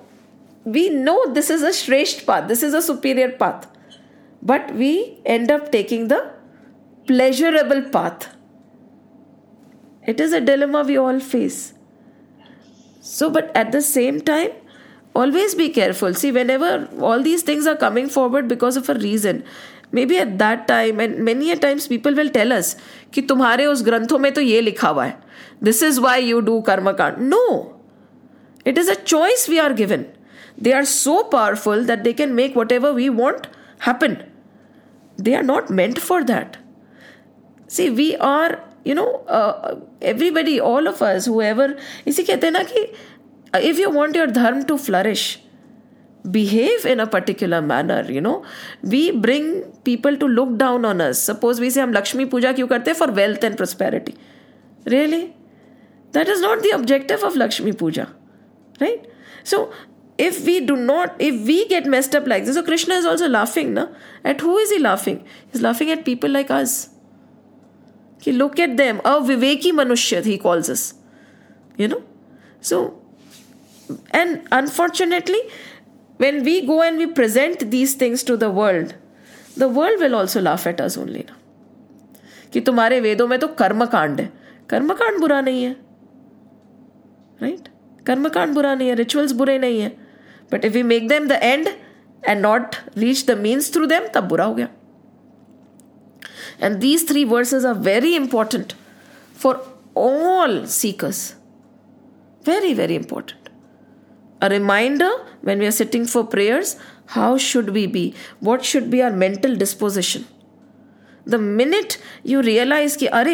[0.64, 3.66] we know this is a Shresht path, this is a superior path.
[4.42, 6.32] But we end up taking the
[7.06, 8.34] pleasurable path.
[10.06, 11.72] It is a dilemma we all face.
[13.00, 14.50] So, but at the same time,
[15.15, 16.13] always be careful.
[16.13, 19.43] See, whenever all these things are coming forward because of a reason,
[19.91, 22.75] maybe at that time, and many a times people will tell us
[23.13, 25.17] कि तुम्हारे उस ग्रंथों में तो ये लिखा हुआ है
[25.63, 27.41] this is why you do कर्मकांड no
[28.67, 30.05] it is a choice we are given
[30.63, 33.47] they are so powerful that they can make what ever we won't
[33.87, 34.17] happen
[35.21, 36.57] they are not meant for that
[37.69, 39.75] see we are you know uh,
[40.11, 41.67] everybody all of us whoever
[42.07, 42.85] इसी कहते हैं ना कि
[43.54, 45.38] uh, if you want your dharma to flourish,
[46.30, 48.44] behave in a particular manner you know.
[48.82, 51.20] We bring people to look down on us.
[51.22, 54.16] Suppose we say hum lakshmi puja kyu karte for wealth and prosperity.
[54.86, 55.36] Really?
[56.12, 58.08] That is not the objective of lakshmi puja
[58.80, 59.06] right?
[59.44, 59.72] So
[60.16, 63.28] if we do not if we get messed up like this so krishna is also
[63.28, 63.88] laughing na?
[64.24, 65.24] At who is he laughing?
[65.52, 66.88] He's laughing at people like us.
[68.20, 69.00] He look at them.
[69.04, 70.94] A viveki manushya he calls us
[71.76, 72.02] you know?
[72.60, 73.03] So
[74.11, 75.41] and unfortunately
[76.17, 78.95] when we go and we present these things to the world
[79.63, 81.37] the world will also laugh at us only ना
[82.53, 84.31] कि तुम्हारे वेदों में तो कर्म कांड है
[84.69, 85.71] कर्म कांड बुरा नहीं है
[87.41, 87.67] राइट
[88.05, 89.91] कर्म कांड बुरा नहीं है रिचुअल्स बुरे नहीं है
[90.51, 94.27] but if we make them the end and not reach the means through them तब
[94.29, 94.67] बुरा हो गया
[96.59, 98.73] And these three verses are very important
[99.33, 99.65] for
[99.95, 101.35] all seekers.
[102.43, 103.42] Very, very important.
[104.40, 105.10] A reminder
[105.42, 108.14] when we are sitting for prayers How should we be?
[108.40, 110.26] What should be our mental disposition?
[111.26, 113.26] The minute you realize ki, are,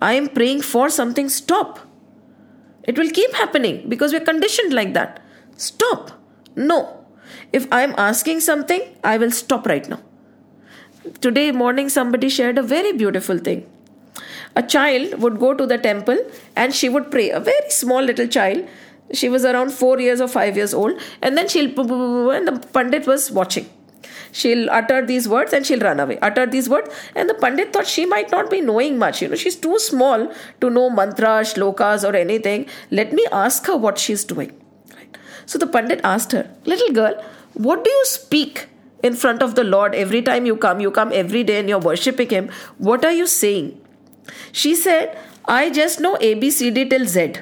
[0.00, 1.80] I am praying for something, stop.
[2.84, 5.22] It will keep happening because we're conditioned like that.
[5.56, 6.12] Stop.
[6.54, 7.04] No.
[7.52, 10.00] If I'm asking something, I will stop right now.
[11.20, 13.66] Today morning, somebody shared a very beautiful thing.
[14.54, 16.18] A child would go to the temple
[16.54, 17.30] and she would pray.
[17.30, 18.66] A very small little child.
[19.12, 21.00] She was around four years or five years old.
[21.22, 21.68] And then she'll,
[22.30, 23.68] and the Pandit was watching.
[24.32, 26.18] She'll utter these words and she'll run away.
[26.20, 26.94] Utter these words.
[27.14, 29.22] And the Pandit thought she might not be knowing much.
[29.22, 30.30] You know, she's too small
[30.60, 32.66] to know mantras, shlokas, or anything.
[32.90, 34.52] Let me ask her what she's doing.
[35.46, 37.24] So the Pandit asked her, Little girl,
[37.54, 38.66] what do you speak
[39.02, 40.80] in front of the Lord every time you come?
[40.80, 42.50] You come every day and you're worshipping Him.
[42.78, 43.80] What are you saying?
[44.52, 47.34] She said, I just know A, B, C, D till Z,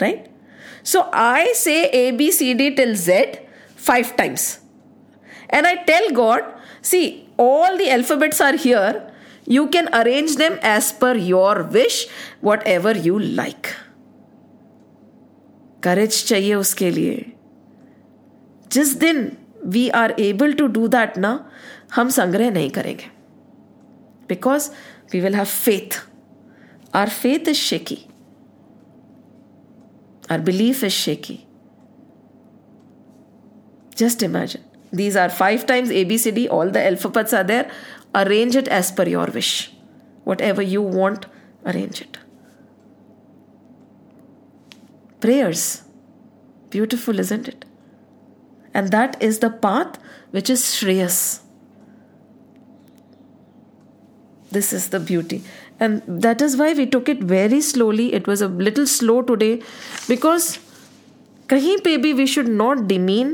[0.00, 0.28] right?
[0.82, 3.38] So I say A, B, C, D till Z
[3.76, 4.60] five times.
[5.50, 6.44] And I tell God,
[6.80, 9.08] see, all the alphabets are here.
[9.46, 12.08] You can arrange them as per your wish,
[12.40, 13.74] whatever you like.
[15.80, 17.34] Courage chahiye uske liye.
[18.68, 21.40] Jis din we are able to do that na,
[21.90, 23.08] hum sangrah nahi karenge.
[24.28, 24.70] Because
[25.12, 26.00] we will have faith.
[26.94, 28.08] Our faith is shaky.
[30.32, 31.46] Our belief is shaky.
[33.94, 34.64] Just imagine.
[34.90, 37.70] These are five times ABCD, all the alphabets are there.
[38.14, 39.72] Arrange it as per your wish.
[40.24, 41.26] Whatever you want,
[41.66, 42.16] arrange it.
[45.20, 45.82] Prayers.
[46.70, 47.66] Beautiful, isn't it?
[48.72, 49.98] And that is the path
[50.30, 51.40] which is Shreyas.
[54.50, 55.44] This is the beauty.
[55.84, 58.12] And that is why we took it very slowly.
[58.18, 59.54] It was a little slow today
[60.08, 60.46] because
[61.52, 63.32] kahin pe bhi we should not demean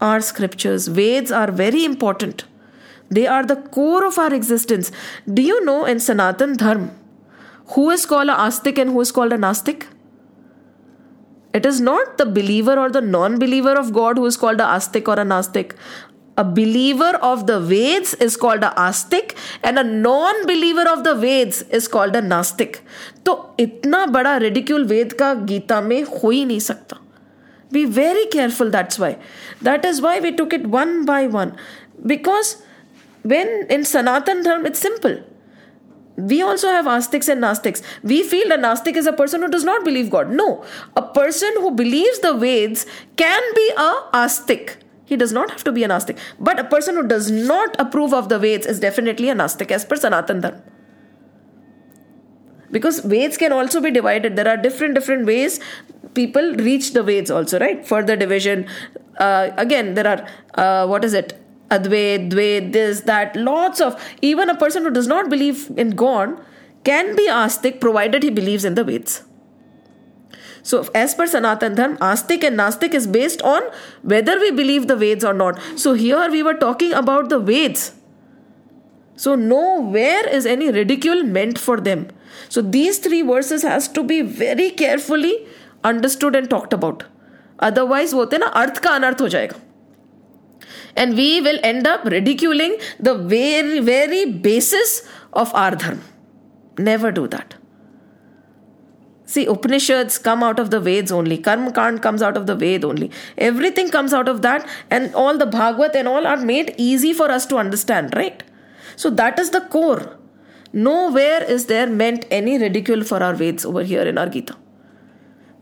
[0.00, 0.88] our scriptures.
[1.00, 2.44] Veds are very important.
[3.18, 4.90] They are the core of our existence.
[5.40, 6.90] Do you know in Sanatan Dharma
[7.74, 9.84] who is called a Astik and who is called a Nastik?
[11.58, 14.70] It is not the believer or the non believer of God who is called a
[14.78, 15.74] Astik or a Nastik.
[16.38, 19.32] a believer of the Veds is called a aastik
[19.64, 22.76] and a non believer of the Vedas is called a nastik
[23.26, 27.00] तो इतना बड़ा ridicule वेद का गीता में हो ही नहीं सकता
[27.72, 29.12] be very careful that's why
[29.64, 31.52] that is why we took it one by one
[32.06, 32.54] because
[33.26, 35.18] when in Sanatan Dharma it's simple
[36.18, 39.64] we also have astics and nastics we feel that nastic is a person who does
[39.64, 40.48] not believe god no
[40.94, 42.82] a person who believes the vedas
[43.22, 43.86] can be a
[44.18, 46.18] astic He does not have to be a nastik.
[46.38, 49.84] But a person who does not approve of the Veds is definitely a nastik as
[49.84, 50.62] per Sanatan Dharma.
[52.70, 54.36] Because Veds can also be divided.
[54.36, 55.60] There are different different ways
[56.14, 57.86] people reach the Veds also, right?
[57.86, 58.66] Further division.
[59.18, 61.38] Uh, again, there are uh, what is it?
[61.70, 64.00] Advait, Dvait, this, that, lots of.
[64.20, 66.38] Even a person who does not believe in God
[66.84, 69.22] can be Astik provided he believes in the Veds.
[70.62, 73.62] So, as per Sanatan Dharma, Astik and Nastik is based on
[74.02, 75.60] whether we believe the Veds or not.
[75.76, 77.92] So, here we were talking about the Veds.
[79.16, 82.08] So, nowhere is any ridicule meant for them.
[82.48, 85.46] So, these three verses has to be very carefully
[85.82, 87.04] understood and talked about.
[87.58, 89.60] Otherwise, वो होते ना अर्थ का अनर्थ हो जाएगा
[90.96, 95.02] and we will end up ridiculing the very, very basis
[95.32, 96.02] of our dharma.
[96.78, 97.54] Never do that.
[99.32, 101.38] See, Upanishads come out of the Veds only.
[101.38, 103.10] Karma Kand comes out of the Ved only.
[103.38, 107.30] Everything comes out of that, and all the Bhagavad and all are made easy for
[107.30, 108.42] us to understand, right?
[108.96, 110.18] So that is the core.
[110.74, 114.54] Nowhere is there meant any ridicule for our Veds over here in our Gita.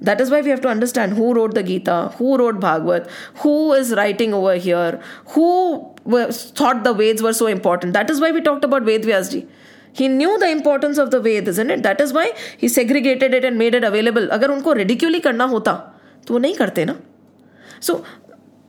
[0.00, 3.08] That is why we have to understand who wrote the Gita, who wrote Bhagavad,
[3.44, 5.94] who is writing over here, who
[6.60, 7.92] thought the Veds were so important.
[7.92, 9.46] That is why we talked about Ved Vyasji.
[9.93, 11.83] He knew the importance of the Ved, isn't it?
[11.83, 14.27] That is why he segregated it and made it available.
[14.37, 15.73] अगर उनको ridiculously करना होता
[16.27, 16.97] तो वो नहीं करते ना
[17.79, 18.03] So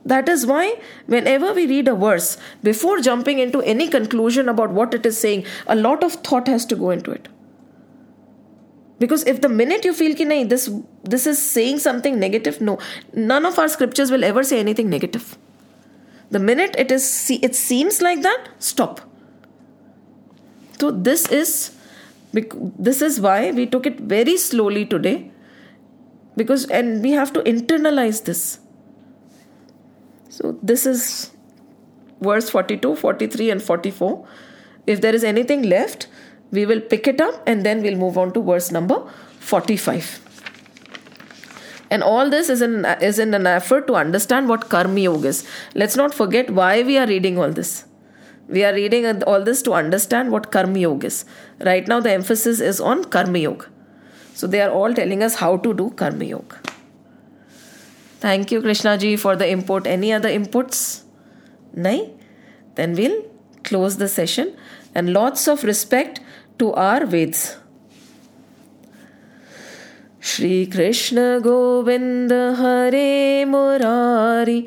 [0.05, 4.94] that is why whenever we read a verse, before jumping into any conclusion about what
[4.94, 7.28] it is saying, a lot of thought has to go into it
[8.98, 10.70] because if the minute you feel ki nahi, this
[11.05, 12.78] this is saying something negative no
[13.12, 15.36] none of our scriptures will ever say anything negative
[16.31, 19.01] the minute it is it seems like that stop
[20.82, 21.53] so this is
[22.90, 25.16] this is why we took it very slowly today
[26.41, 28.44] because and we have to internalize this
[30.30, 31.06] so this is
[32.30, 34.28] verse 42 43 and 44
[34.88, 36.08] if there is anything left
[36.52, 39.02] we will pick it up and then we'll move on to verse number
[39.40, 40.28] 45.
[41.90, 45.48] And all this is in, is in an effort to understand what Karma Yoga is.
[45.76, 47.86] Let's not forget why we are reading all this
[48.51, 51.24] We are reading all this to understand what Karma Yoga is.
[51.60, 53.66] Right now, the emphasis is on Karma Yoga.
[54.35, 56.60] So they are all telling us how to do Karma Yoga.
[58.20, 59.86] Thank you, Krishna ji, for the input.
[59.86, 61.02] Any other inputs?
[61.74, 62.12] Nay?
[62.77, 63.23] Then we'll
[63.64, 64.56] close the session
[64.94, 66.20] and lots of respect
[66.59, 67.56] to our Veds.
[70.27, 74.66] Shri Krishna Govind हरे मुरारी हे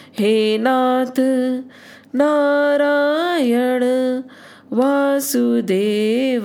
[0.19, 1.19] हे नाथ
[2.15, 3.83] नारायण
[4.71, 6.43] वासुदेव।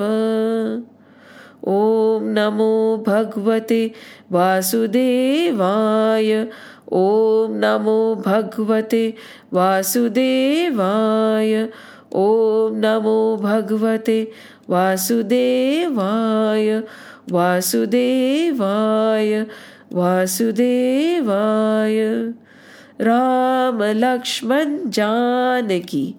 [1.68, 3.92] ॐ नमो भगवते
[4.30, 6.46] वासुदेवाय।
[6.92, 9.14] ॐ नमो भगवते
[9.52, 11.68] वासुदेवाय।
[12.14, 14.32] ॐ नमो भगवते
[14.68, 16.82] वासुदेवाय।
[17.32, 19.46] वासुदेवाय।
[19.92, 22.32] वासुदेवाय
[23.00, 26.14] राम लक्ष्मण जान की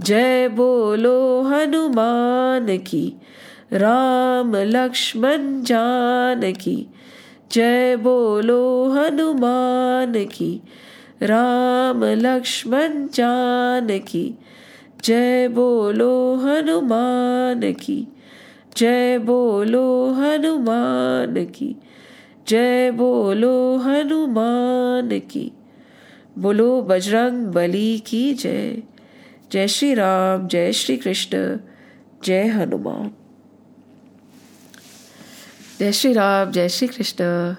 [0.00, 3.16] जय बोलो हनुमान की।
[3.72, 6.86] राम लक्ष्मण जान की
[7.52, 10.60] जय बोलो हनुमान की।
[11.22, 14.38] राम लक्ष्मण जान की
[15.04, 18.08] जय बोलो हनुमान की।
[18.76, 21.76] जय बोलो हनुमान की,
[22.48, 25.52] जय बोलो हनुमान की।
[26.38, 28.82] बोलो बजरंग बली की जय।
[29.52, 31.58] जय श्री राम, जय श्री कृष्ण,
[32.24, 33.10] जय हनुमान।
[35.78, 37.54] जय श्री राम, जय श्री कृष्ण।